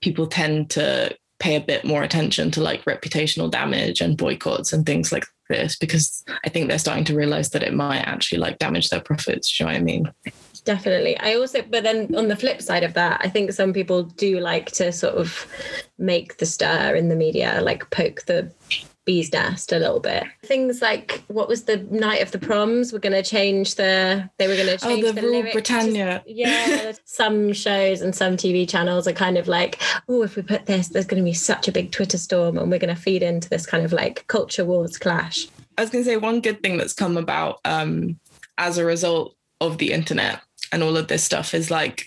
[0.00, 4.86] people tend to pay a bit more attention to like reputational damage and boycotts and
[4.86, 8.58] things like this because I think they're starting to realize that it might actually like
[8.58, 9.58] damage their profits.
[9.58, 10.12] you know what I mean?
[10.64, 11.18] Definitely.
[11.18, 14.40] I also, but then on the flip side of that, I think some people do
[14.40, 15.46] like to sort of
[15.98, 18.50] make the stir in the media, like poke the
[19.06, 20.24] bee's nest a little bit.
[20.42, 22.92] Things like what was the night of the proms?
[22.92, 24.28] We're going to change the.
[24.38, 26.22] They were going to change oh, the, the Rule Britannia.
[26.26, 30.66] yeah, some shows and some TV channels are kind of like, oh, if we put
[30.66, 33.22] this, there's going to be such a big Twitter storm, and we're going to feed
[33.22, 35.46] into this kind of like culture wars clash.
[35.78, 38.18] I was going to say one good thing that's come about um,
[38.58, 40.40] as a result of the internet
[40.72, 42.04] and all of this stuff is like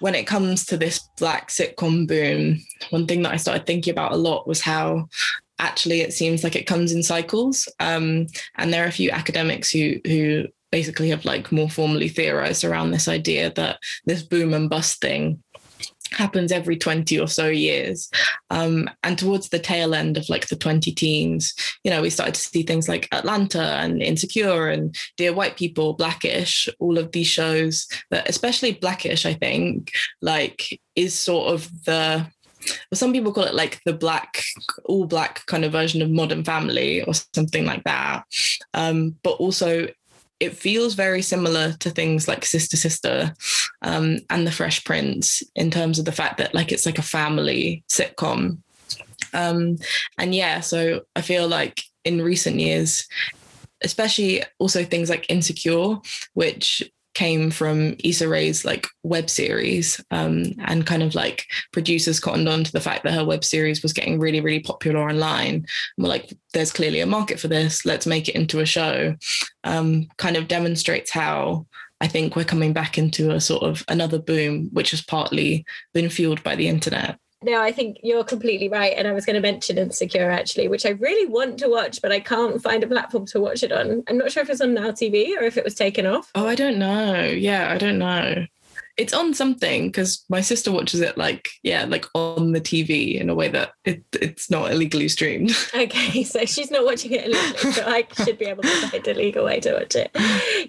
[0.00, 4.12] when it comes to this black sitcom boom, one thing that I started thinking about
[4.12, 5.08] a lot was how
[5.58, 7.68] actually it seems like it comes in cycles.
[7.80, 12.64] Um, and there are a few academics who who basically have like more formally theorized
[12.64, 15.40] around this idea that this boom and bust thing
[16.10, 18.10] happens every 20 or so years.
[18.50, 22.34] Um, and towards the tail end of like the 20 teens, you know, we started
[22.34, 27.26] to see things like Atlanta and Insecure and Dear White People, Blackish, all of these
[27.26, 32.26] shows that, especially Blackish, I think, like is sort of the
[32.92, 34.42] some people call it like the black,
[34.84, 38.24] all black kind of version of Modern Family or something like that.
[38.72, 39.88] Um, but also,
[40.40, 43.34] it feels very similar to things like Sister Sister
[43.82, 47.02] um, and The Fresh Prince in terms of the fact that like it's like a
[47.02, 48.58] family sitcom
[49.32, 49.76] Um,
[50.18, 53.06] and yeah, so I feel like in recent years,
[53.82, 55.96] especially also things like Insecure,
[56.34, 56.82] which
[57.14, 62.64] came from Issa Rae's like web series um, and kind of like producers cottoned on
[62.64, 65.54] to the fact that her web series was getting really, really popular online.
[65.54, 65.66] And
[65.98, 67.84] we're like, there's clearly a market for this.
[67.84, 69.14] Let's make it into a show.
[69.62, 71.66] Um, kind of demonstrates how
[72.00, 76.10] I think we're coming back into a sort of another boom, which has partly been
[76.10, 77.18] fueled by the internet.
[77.44, 78.94] No, I think you're completely right.
[78.96, 82.10] And I was going to mention Insecure actually, which I really want to watch, but
[82.10, 84.02] I can't find a platform to watch it on.
[84.08, 86.30] I'm not sure if it's on Now TV or if it was taken off.
[86.34, 87.24] Oh, I don't know.
[87.24, 88.46] Yeah, I don't know
[88.96, 93.28] it's on something because my sister watches it like yeah like on the tv in
[93.28, 95.52] a way that it, it's not illegally streamed.
[95.74, 99.14] Okay so she's not watching it illegally so i should be able to find a
[99.14, 100.10] legal way to watch it.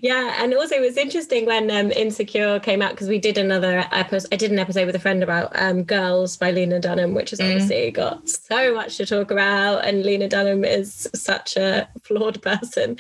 [0.02, 3.86] Yeah and also it was interesting when um, insecure came out because we did another
[3.92, 7.30] episode i did an episode with a friend about um, girls by lena dunham which
[7.30, 7.46] has mm.
[7.46, 12.98] obviously got so much to talk about and lena dunham is such a flawed person.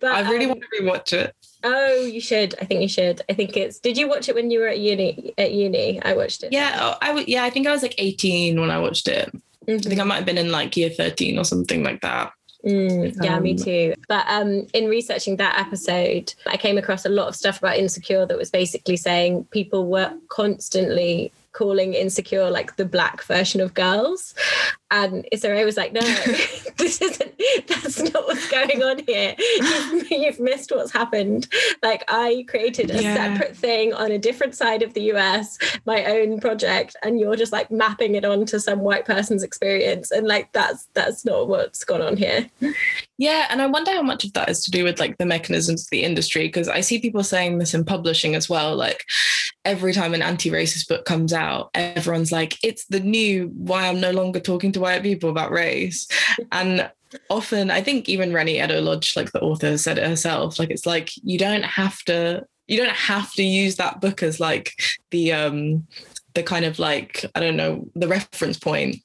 [0.00, 2.54] But i really um, want to rewatch it Oh, you should.
[2.60, 3.22] I think you should.
[3.28, 3.78] I think it's.
[3.80, 5.34] Did you watch it when you were at uni?
[5.38, 6.52] At uni, I watched it.
[6.52, 7.44] Yeah, oh, I yeah.
[7.44, 9.28] I think I was like eighteen when I watched it.
[9.66, 9.72] Mm-hmm.
[9.72, 12.32] I think I might have been in like year thirteen or something like that.
[12.64, 13.94] Mm, yeah, um, me too.
[14.08, 18.26] But um, in researching that episode, I came across a lot of stuff about Insecure
[18.26, 24.34] that was basically saying people were constantly calling Insecure like the black version of girls.
[24.90, 26.00] And Rae was like, no,
[26.78, 27.32] this isn't,
[27.66, 29.34] that's not what's going on here.
[29.38, 31.46] You've, you've missed what's happened.
[31.82, 33.14] Like, I created a yeah.
[33.14, 37.52] separate thing on a different side of the US, my own project, and you're just
[37.52, 40.10] like mapping it onto some white person's experience.
[40.10, 42.48] And like, that's, that's not what's gone on here.
[43.18, 43.46] Yeah.
[43.50, 45.90] And I wonder how much of that is to do with like the mechanisms of
[45.90, 48.74] the industry, because I see people saying this in publishing as well.
[48.74, 49.04] Like,
[49.64, 54.00] every time an anti racist book comes out, everyone's like, it's the new why I'm
[54.00, 56.08] no longer talking to to white people about race.
[56.52, 56.90] And
[57.30, 60.58] often, I think even Reni Eddo-Lodge, like the author, said it herself.
[60.58, 64.38] Like it's like you don't have to you don't have to use that book as
[64.40, 64.72] like
[65.10, 65.86] the um
[66.34, 68.96] the kind of like I don't know the reference point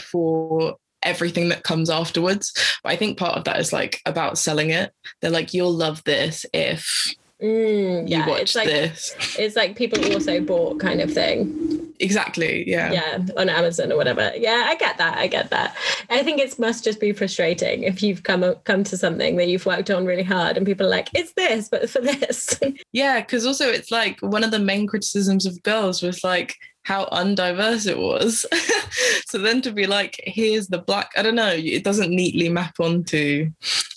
[0.00, 2.52] for everything that comes afterwards.
[2.82, 4.92] But I think part of that is like about selling it.
[5.20, 9.16] They're like, you'll love this if Mm, yeah, it's like, this.
[9.38, 11.92] It's like people also bought kind of thing.
[11.98, 12.68] Exactly.
[12.68, 12.92] Yeah.
[12.92, 14.32] Yeah, on Amazon or whatever.
[14.36, 15.18] Yeah, I get that.
[15.18, 15.76] I get that.
[16.10, 19.66] I think it must just be frustrating if you've come come to something that you've
[19.66, 22.58] worked on really hard and people are like, it's this, but for this.
[22.92, 27.06] yeah, because also it's like one of the main criticisms of girls was like how
[27.06, 28.46] undiverse it was.
[29.26, 32.80] so then to be like, here's the black, I don't know, it doesn't neatly map
[32.80, 33.50] onto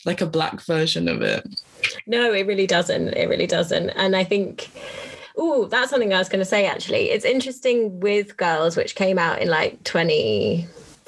[0.06, 1.62] like a black version of it.
[2.08, 3.10] No, it really doesn't.
[3.10, 3.90] It really doesn't.
[3.92, 4.70] And I think
[5.38, 7.10] Oh, that's something I was going to say actually.
[7.10, 9.84] It's interesting with Girls, which came out in like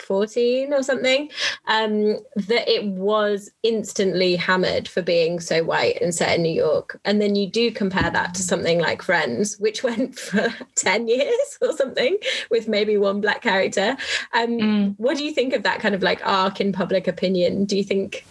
[0.08, 1.30] 2014 or something,
[1.68, 7.00] um, that it was instantly hammered for being so white and set in New York.
[7.06, 11.58] And then you do compare that to something like Friends, which went for 10 years
[11.62, 12.18] or something
[12.50, 13.98] with maybe one black character.
[14.34, 14.96] Um, mm.
[14.98, 17.66] What do you think of that kind of like arc in public opinion?
[17.66, 18.26] Do you think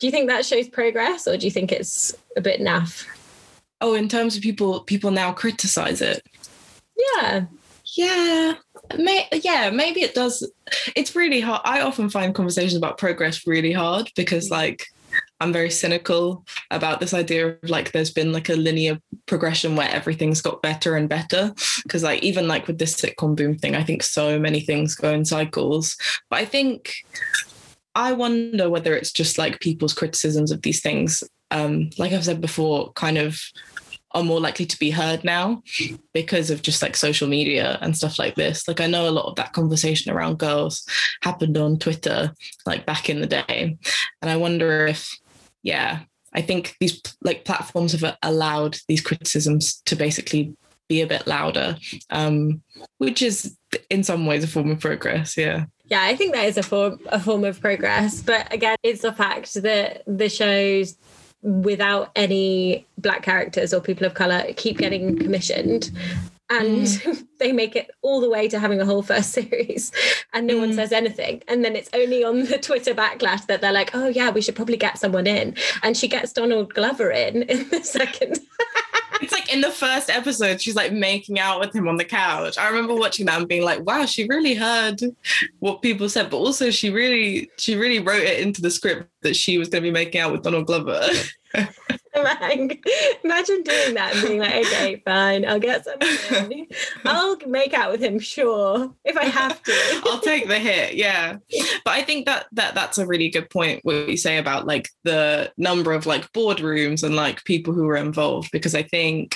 [0.00, 3.06] do you think that shows progress or do you think it's a bit naff?
[3.80, 6.26] Oh, in terms of people people now criticize it.
[6.96, 7.46] Yeah.
[7.96, 8.54] Yeah.
[8.98, 10.48] May, yeah, maybe it does.
[10.94, 11.62] It's really hard.
[11.64, 14.86] I often find conversations about progress really hard because like
[15.40, 19.88] I'm very cynical about this idea of like there's been like a linear progression where
[19.88, 21.52] everything's got better and better.
[21.82, 25.12] Because like even like with this sitcom boom thing, I think so many things go
[25.12, 25.96] in cycles.
[26.30, 26.94] But I think
[27.94, 32.40] I wonder whether it's just like people's criticisms of these things, um, like I've said
[32.40, 33.40] before, kind of
[34.14, 35.62] are more likely to be heard now
[36.12, 38.66] because of just like social media and stuff like this.
[38.68, 40.86] Like I know a lot of that conversation around girls
[41.22, 42.32] happened on Twitter,
[42.64, 43.76] like back in the day.
[44.22, 45.10] And I wonder if,
[45.62, 46.00] yeah,
[46.32, 50.56] I think these like platforms have allowed these criticisms to basically
[50.88, 51.76] be a bit louder,
[52.10, 52.62] um,
[52.98, 53.56] which is
[53.90, 55.36] in some ways a form of progress.
[55.36, 55.64] Yeah.
[55.86, 58.22] Yeah, I think that is a form a form of progress.
[58.22, 60.96] But again, it's the fact that the shows
[61.44, 65.90] without any black characters or people of color keep getting commissioned
[66.48, 67.26] and mm.
[67.38, 69.92] they make it all the way to having a whole first series
[70.32, 70.60] and no mm.
[70.60, 74.08] one says anything and then it's only on the twitter backlash that they're like oh
[74.08, 77.82] yeah we should probably get someone in and she gets donald glover in in the
[77.84, 78.38] second
[79.20, 82.58] it's like in the first episode, she's like making out with him on the couch.
[82.58, 85.00] I remember watching that and being like, wow, she really heard
[85.60, 89.36] what people said, but also she really, she really wrote it into the script that
[89.36, 91.00] she was going to be making out with Donald Glover.
[92.14, 95.98] Imagine doing that and being like, okay, fine, I'll get some.
[97.04, 100.02] I'll make out with him, sure, if I have to.
[100.06, 101.36] I'll take the hit, yeah.
[101.84, 104.88] But I think that that that's a really good point what you say about like
[105.02, 109.34] the number of like boardrooms and like people who were involved, because I think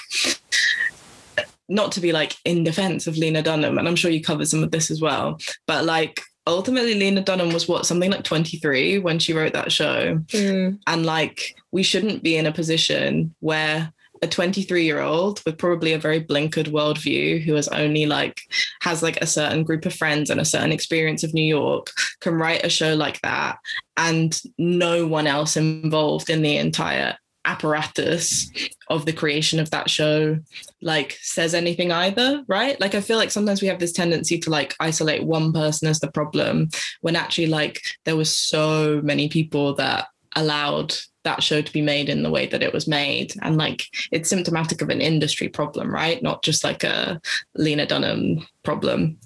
[1.68, 4.62] not to be like in defense of Lena Dunham, and I'm sure you covered some
[4.62, 9.18] of this as well, but like ultimately Lena Dunham was what something like 23 when
[9.18, 10.16] she wrote that show.
[10.28, 10.78] Mm.
[10.86, 13.92] And like we shouldn't be in a position where
[14.22, 18.40] a 23 year old with probably a very blinkered worldview who has only like
[18.80, 21.90] has like a certain group of friends and a certain experience of New York
[22.20, 23.58] can write a show like that
[23.96, 28.50] and no one else involved in the entire apparatus
[28.88, 30.38] of the creation of that show
[30.82, 32.80] like says anything either right?
[32.80, 36.00] Like i feel like sometimes we have this tendency to like isolate one person as
[36.00, 36.68] the problem
[37.00, 42.08] when actually like there was so many people that allowed that show to be made
[42.08, 43.34] in the way that it was made.
[43.42, 46.22] And like it's symptomatic of an industry problem right?
[46.22, 47.20] Not just like a
[47.54, 49.18] lena dunham problem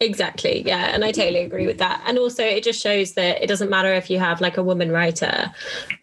[0.00, 0.62] Exactly.
[0.64, 0.90] Yeah.
[0.94, 2.00] And I totally agree with that.
[2.06, 4.92] And also, it just shows that it doesn't matter if you have like a woman
[4.92, 5.52] writer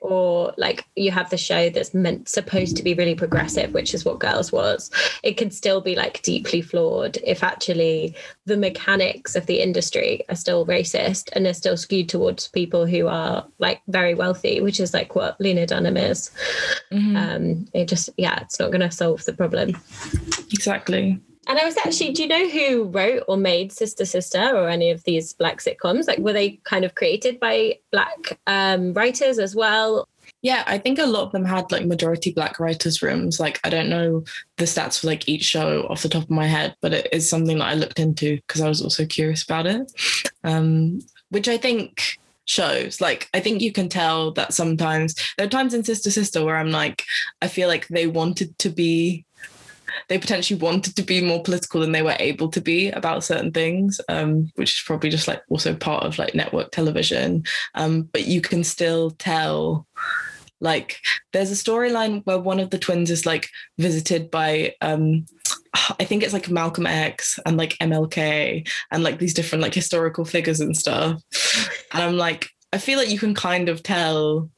[0.01, 4.03] or like you have the show that's meant supposed to be really progressive, which is
[4.03, 4.91] what Girls was.
[5.23, 10.35] It can still be like deeply flawed if actually the mechanics of the industry are
[10.35, 14.93] still racist and they're still skewed towards people who are like very wealthy, which is
[14.93, 16.31] like what Lena Dunham is.
[16.91, 17.15] Mm-hmm.
[17.15, 19.69] Um, it just, yeah, it's not going to solve the problem.
[20.51, 21.21] Exactly.
[21.47, 24.91] And I was actually, do you know who wrote or made Sister Sister or any
[24.91, 26.07] of these black sitcoms?
[26.07, 30.07] Like, were they kind of created by black um, writers as well?
[30.41, 33.39] Yeah, I think a lot of them had like majority black writers' rooms.
[33.39, 34.23] Like, I don't know
[34.57, 37.29] the stats for like each show off the top of my head, but it is
[37.29, 39.91] something that I looked into because I was also curious about it.
[40.43, 43.01] Um, which I think shows.
[43.01, 46.57] Like, I think you can tell that sometimes there are times in Sister Sister where
[46.57, 47.03] I'm like,
[47.41, 49.24] I feel like they wanted to be
[50.09, 53.51] they potentially wanted to be more political than they were able to be about certain
[53.51, 57.43] things, um, which is probably just like also part of like network television.
[57.75, 59.87] Um, but you can still tell
[60.61, 60.99] like
[61.33, 65.25] there's a storyline where one of the twins is like visited by um
[65.99, 70.23] I think it's like Malcolm X and like MLK and like these different like historical
[70.23, 71.21] figures and stuff.
[71.91, 74.49] And I'm like, I feel like you can kind of tell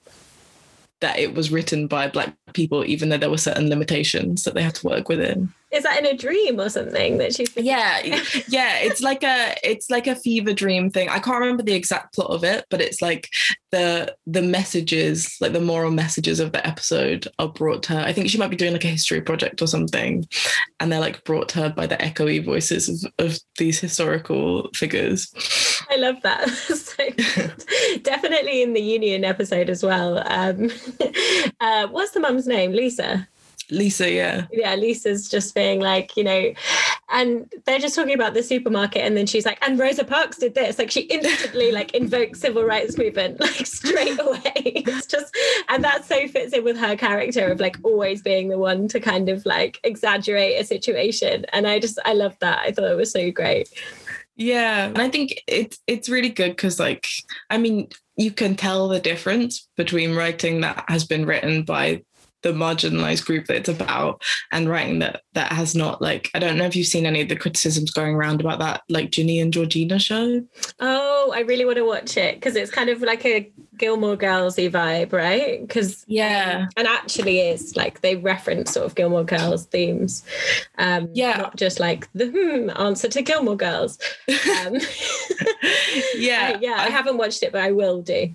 [1.01, 4.63] that it was written by black people, even though there were certain limitations that they
[4.63, 5.53] had to work within.
[5.69, 7.55] Is that in a dream or something that she's?
[7.57, 7.99] Yeah,
[8.47, 8.77] yeah.
[8.79, 11.09] It's like a it's like a fever dream thing.
[11.09, 13.29] I can't remember the exact plot of it, but it's like
[13.71, 17.99] the the messages, like the moral messages of the episode, are brought to her.
[17.99, 20.25] I think she might be doing like a history project or something,
[20.79, 25.29] and they're like brought to her by the echoey voices of, of these historical figures.
[25.89, 26.49] I love that.
[26.49, 30.19] so definitely in the Union episode as well.
[30.25, 30.71] Um,
[31.59, 32.71] uh, what's the mum's name?
[32.71, 33.27] Lisa.
[33.69, 34.47] Lisa, yeah.
[34.51, 36.53] Yeah, Lisa's just being like, you know,
[37.09, 40.55] and they're just talking about the supermarket, and then she's like, and Rosa Parks did
[40.55, 40.79] this.
[40.79, 44.53] Like she instantly like invokes civil rights movement, like straight away.
[44.55, 45.35] It's just
[45.67, 49.01] and that so fits in with her character of like always being the one to
[49.01, 51.45] kind of like exaggerate a situation.
[51.51, 52.59] And I just I love that.
[52.59, 53.69] I thought it was so great.
[54.38, 54.85] Yeah.
[54.85, 57.07] And I think it's it's really good because like
[57.49, 62.03] I mean, you can tell the difference between writing that has been written by
[62.47, 66.57] the marginalized group that it's about and writing that that has not like I don't
[66.57, 69.51] know if you've seen any of the criticisms going around about that like Ginny and
[69.51, 70.43] Georgina show.
[70.79, 74.71] Oh, I really want to watch it because it's kind of like a Gilmore Girlsy
[74.71, 75.59] vibe, right?
[75.61, 80.23] Because yeah, and actually is like they reference sort of Gilmore Girls themes.
[80.77, 83.99] Um, yeah, not just like the hmm, answer to Gilmore Girls.
[84.65, 84.75] Um,
[86.15, 88.33] yeah, I, yeah, I, I haven't watched it, but I will do.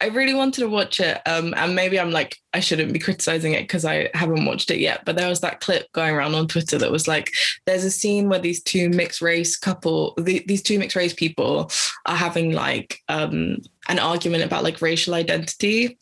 [0.00, 3.54] I really wanted to watch it, um, and maybe I'm like I shouldn't be criticizing
[3.54, 5.04] it because I haven't watched it yet.
[5.04, 7.30] But there was that clip going around on Twitter that was like,
[7.66, 11.70] there's a scene where these two mixed race couple, the, these two mixed race people,
[12.06, 13.58] are having like um,
[13.88, 15.98] an argument about like racial identity,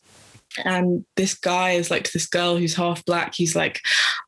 [0.65, 3.35] and this guy is like to this girl who's half black.
[3.35, 3.81] He's like,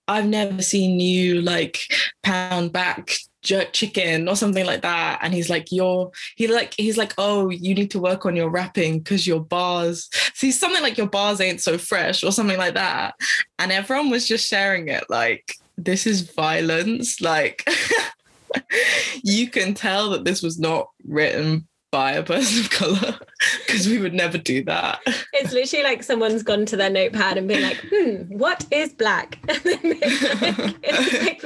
[0.09, 1.81] I've never seen you like
[2.23, 5.21] pound back jerk chicken or something like that.
[5.23, 8.51] And he's like you're he like he's like oh you need to work on your
[8.51, 12.75] rapping because your bars see something like your bars ain't so fresh or something like
[12.75, 13.15] that.
[13.59, 17.67] And everyone was just sharing it like this is violence like
[19.23, 23.19] you can tell that this was not written by a person of color
[23.67, 25.01] because we would never do that.
[25.33, 29.39] It's literally like someone's gone to their notepad and been like, hmm, what is black?
[29.49, 31.43] like.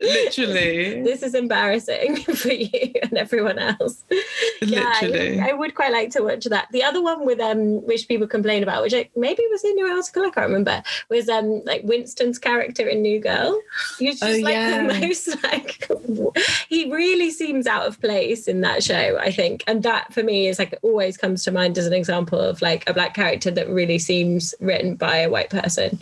[0.00, 1.02] Literally.
[1.02, 4.04] This is embarrassing for you and everyone else.
[4.62, 5.36] Literally.
[5.36, 6.68] Yeah, I, I, would quite like to watch that.
[6.72, 9.90] The other one with um which people complain about, which I, maybe was in your
[9.90, 13.60] article, I can't remember, was um like Winston's character in New Girl.
[13.98, 14.86] He's just Oh, like yeah.
[14.86, 15.90] the most like
[16.68, 19.64] he really seems out of place in that show, I think.
[19.66, 22.88] And that for me is like always comes to mind as an example of like
[22.88, 25.98] a black character that really seems written by a white person.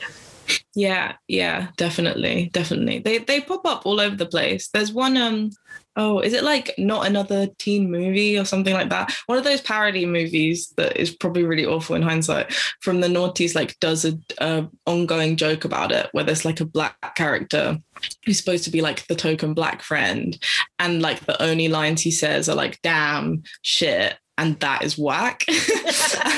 [0.75, 2.99] Yeah, yeah, definitely, definitely.
[2.99, 4.69] They they pop up all over the place.
[4.69, 5.51] There's one um
[5.97, 9.13] oh, is it like not another teen movie or something like that?
[9.27, 12.53] One of those parody movies that is probably really awful in hindsight.
[12.81, 16.65] From the noughties, like does a, a ongoing joke about it where there's like a
[16.65, 17.79] black character
[18.25, 20.39] who's supposed to be like the token black friend,
[20.79, 25.45] and like the only lines he says are like "damn," "shit." And that is whack.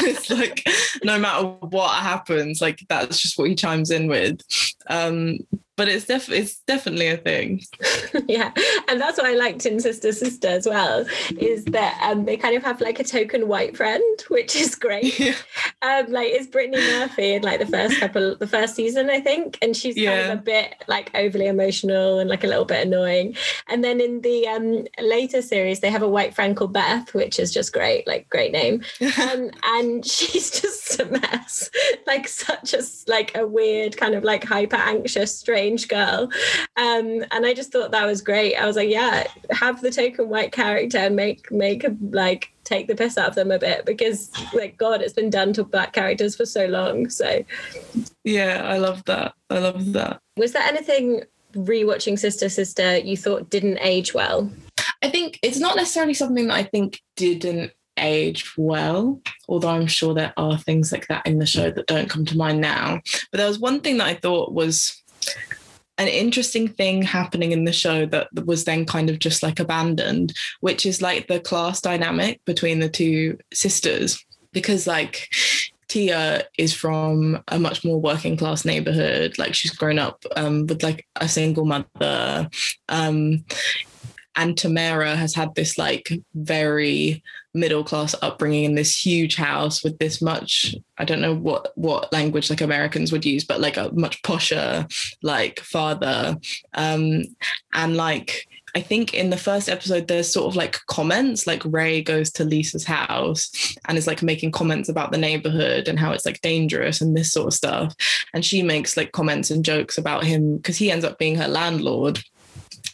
[0.05, 0.67] It's like
[1.05, 4.41] no matter what happens, like that's just what he chimes in with.
[4.89, 5.39] Um,
[5.83, 7.61] but it's def it's definitely a thing.
[8.29, 8.53] yeah,
[8.89, 11.05] and that's what I liked in Sister Sister as well,
[11.41, 15.19] is that um, they kind of have like a token white friend, which is great.
[15.23, 15.35] Yeah.
[15.83, 19.59] Um, like it's Brittany Murphy in like the first couple, the first season, I think,
[19.61, 20.33] and she's kind Yeah.
[20.33, 23.35] of a bit like overly emotional and like a little bit annoying.
[23.69, 27.41] And then in the um, later series, they have a white friend called Beth, which
[27.41, 28.83] is just great, like great name.
[29.23, 31.71] Um, and she's just a mess,
[32.07, 36.31] like such a like a weird kind of like hyper anxious, strange girl.
[36.77, 38.57] Um, and I just thought that was great.
[38.57, 42.95] I was like, yeah, have the token white character, make make a, like take the
[42.95, 46.37] piss out of them a bit because like God, it's been done to black characters
[46.37, 47.09] for so long.
[47.11, 47.45] So
[48.25, 49.35] Yeah, I love that.
[49.51, 50.21] I love that.
[50.37, 51.23] was there anything
[51.55, 54.51] rewatching Sister Sister you thought didn't age well?
[55.03, 60.15] I think it's not necessarily something that I think didn't age well, although I'm sure
[60.15, 63.01] there are things like that in the show that don't come to mind now.
[63.31, 65.03] But there was one thing that I thought was
[65.99, 70.33] an interesting thing happening in the show that was then kind of just like abandoned,
[70.61, 74.25] which is like the class dynamic between the two sisters.
[74.53, 75.29] Because like
[75.89, 79.39] Tia is from a much more working class neighborhood.
[79.39, 82.49] Like she's grown up um, with like a single mother.
[82.89, 83.45] Um,
[84.35, 87.23] and Tamera has had this like very
[87.55, 92.13] middle class upbringing in this huge house with this much I don't know what what
[92.13, 94.87] language like Americans would use, but like a much posher
[95.23, 96.37] like father,
[96.75, 97.25] um,
[97.75, 98.47] and like.
[98.75, 102.45] I think in the first episode, there's sort of like comments, like Ray goes to
[102.45, 107.03] Lisa's house and is like making comments about the neighborhood and how it's like dangerous
[107.03, 107.95] and this sort of stuff.
[108.33, 111.49] And she makes like comments and jokes about him because he ends up being her
[111.49, 112.23] landlord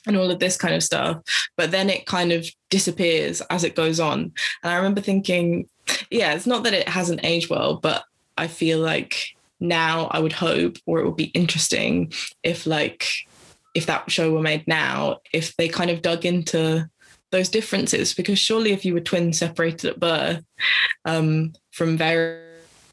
[0.09, 1.22] and all of this kind of stuff.
[1.56, 4.32] But then it kind of disappears as it goes on.
[4.62, 5.68] And I remember thinking,
[6.11, 8.04] yeah, it's not that it hasn't aged well, but
[8.36, 13.06] I feel like now I would hope, or it would be interesting if like
[13.74, 16.88] if that show were made now, if they kind of dug into
[17.30, 20.42] those differences, because surely if you were twins separated at birth
[21.04, 22.47] um, from very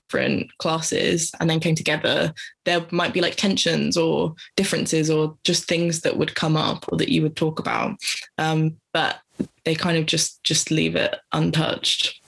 [0.07, 2.33] different classes and then came together,
[2.65, 6.97] there might be like tensions or differences or just things that would come up or
[6.97, 7.97] that you would talk about.
[8.37, 9.19] Um, but
[9.63, 12.21] they kind of just just leave it untouched.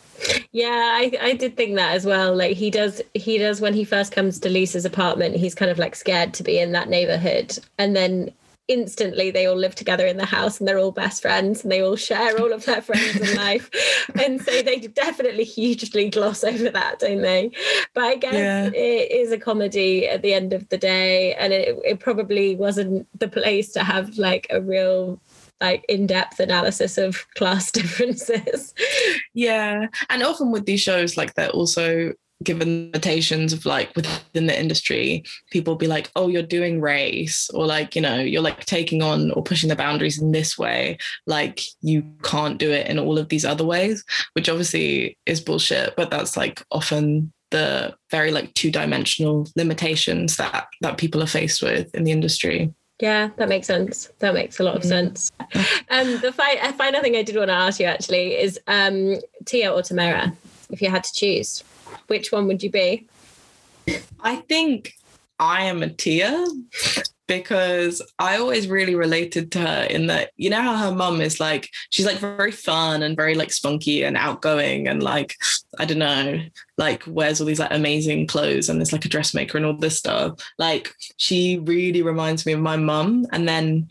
[0.52, 2.36] Yeah, I, I did think that as well.
[2.36, 5.36] Like he does, he does when he first comes to Lisa's apartment.
[5.36, 8.32] He's kind of like scared to be in that neighborhood, and then
[8.68, 11.82] instantly they all live together in the house and they're all best friends and they
[11.82, 13.70] all share all of their friends in life
[14.22, 17.50] and so they definitely hugely gloss over that don't they
[17.94, 18.68] but i guess Yeah.
[18.74, 23.08] it is a comedy at the end of the day and it, it probably wasn't
[23.20, 25.20] the place to have like a real
[25.60, 28.74] like in-depth analysis of class differences
[29.34, 29.88] Yeah.
[30.10, 32.14] And often with these shows, like they're also
[32.44, 37.66] given limitations of like within the industry, people be like, oh, you're doing race, or
[37.66, 40.98] like, you know, you're like taking on or pushing the boundaries in this way.
[41.26, 45.96] Like you can't do it in all of these other ways, which obviously is bullshit,
[45.96, 51.94] but that's like often the very like two-dimensional limitations that that people are faced with
[51.96, 52.74] in the industry.
[53.00, 54.10] Yeah, that makes sense.
[54.20, 54.88] That makes a lot of Mm.
[54.88, 55.32] sense.
[55.90, 59.72] Um, the fi- final thing I did want to ask you actually is um, Tia
[59.72, 60.36] or Tamera,
[60.72, 61.64] if you had to choose,
[62.08, 63.08] which one would you be?
[64.22, 64.94] I think
[65.40, 66.46] I am a Tia
[67.28, 71.40] because I always really related to her in that, you know, how her mum is
[71.40, 75.36] like, she's like very fun and very like spunky and outgoing and like,
[75.78, 76.42] I don't know,
[76.78, 79.98] like wears all these like amazing clothes and is like a dressmaker and all this
[79.98, 80.40] stuff.
[80.58, 83.28] Like, she really reminds me of my mum.
[83.34, 83.90] And then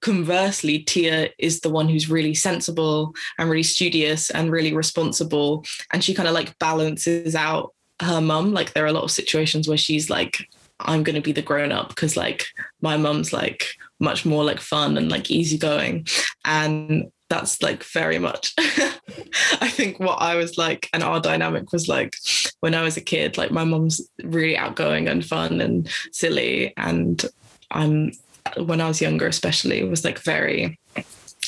[0.00, 5.64] conversely, Tia is the one who's really sensible and really studious and really responsible.
[5.92, 8.52] And she kind of like balances out her mum.
[8.52, 10.46] Like there are a lot of situations where she's like,
[10.80, 12.46] I'm going to be the grown up because like
[12.80, 16.06] my mum's like much more like fun and like easygoing.
[16.44, 21.88] And that's like very much I think what I was like and our dynamic was
[21.88, 22.16] like
[22.58, 27.24] when I was a kid like my mom's really outgoing and fun and silly and
[27.70, 28.10] I'm
[28.56, 30.78] when I was younger especially was like very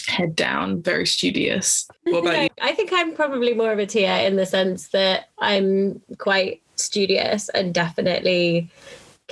[0.07, 4.26] head down very studious what about you I think I'm probably more of a Tia
[4.26, 8.70] in the sense that I'm quite studious and definitely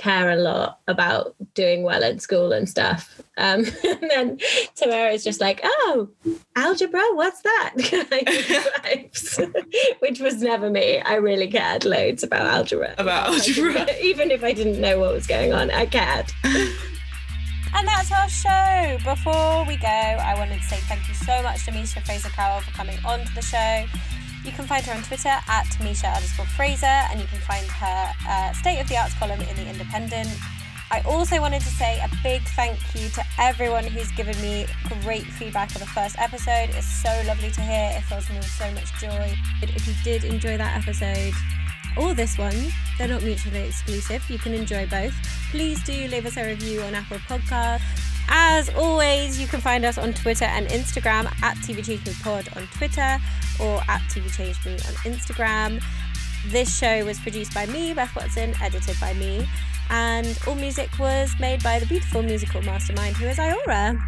[0.01, 3.21] care a lot about doing well at school and stuff.
[3.37, 4.37] Um, and then
[4.75, 6.09] Tamera is just like, oh,
[6.55, 7.73] algebra, what's that?
[9.99, 10.99] Which was never me.
[11.01, 12.95] I really cared loads about algebra.
[12.97, 13.87] About algebra.
[14.01, 16.31] Even if I didn't know what was going on, I cared.
[17.73, 18.97] And that's our show.
[19.03, 22.61] Before we go, I wanted to say thank you so much to Micha Frazer Carroll
[22.61, 23.85] for coming on to the show.
[24.43, 28.11] You can find her on Twitter at Micha underscore Frazer, and you can find her
[28.27, 30.29] uh, State of the Arts column in The Independent.
[30.91, 34.65] I also wanted to say a big thank you to everyone who's given me
[35.03, 36.69] great feedback on the first episode.
[36.71, 37.91] It's so lovely to hear.
[37.95, 39.33] It fills me with so much joy.
[39.61, 41.33] If you did enjoy that episode,
[41.97, 42.55] or this one,
[42.97, 44.27] they're not mutually exclusive.
[44.29, 45.13] You can enjoy both.
[45.51, 47.81] Please do leave us a review on Apple Podcast.
[48.29, 53.17] As always, you can find us on Twitter and Instagram at TV Pod on Twitter
[53.59, 55.83] or at TV Change Me on Instagram.
[56.47, 59.47] This show was produced by me, Beth Watson, edited by me,
[59.89, 64.01] and all music was made by the beautiful musical mastermind who is Iora.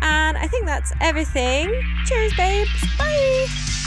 [0.00, 1.72] And I think that's everything.
[2.06, 2.98] Cheers, babes.
[2.98, 3.85] Bye.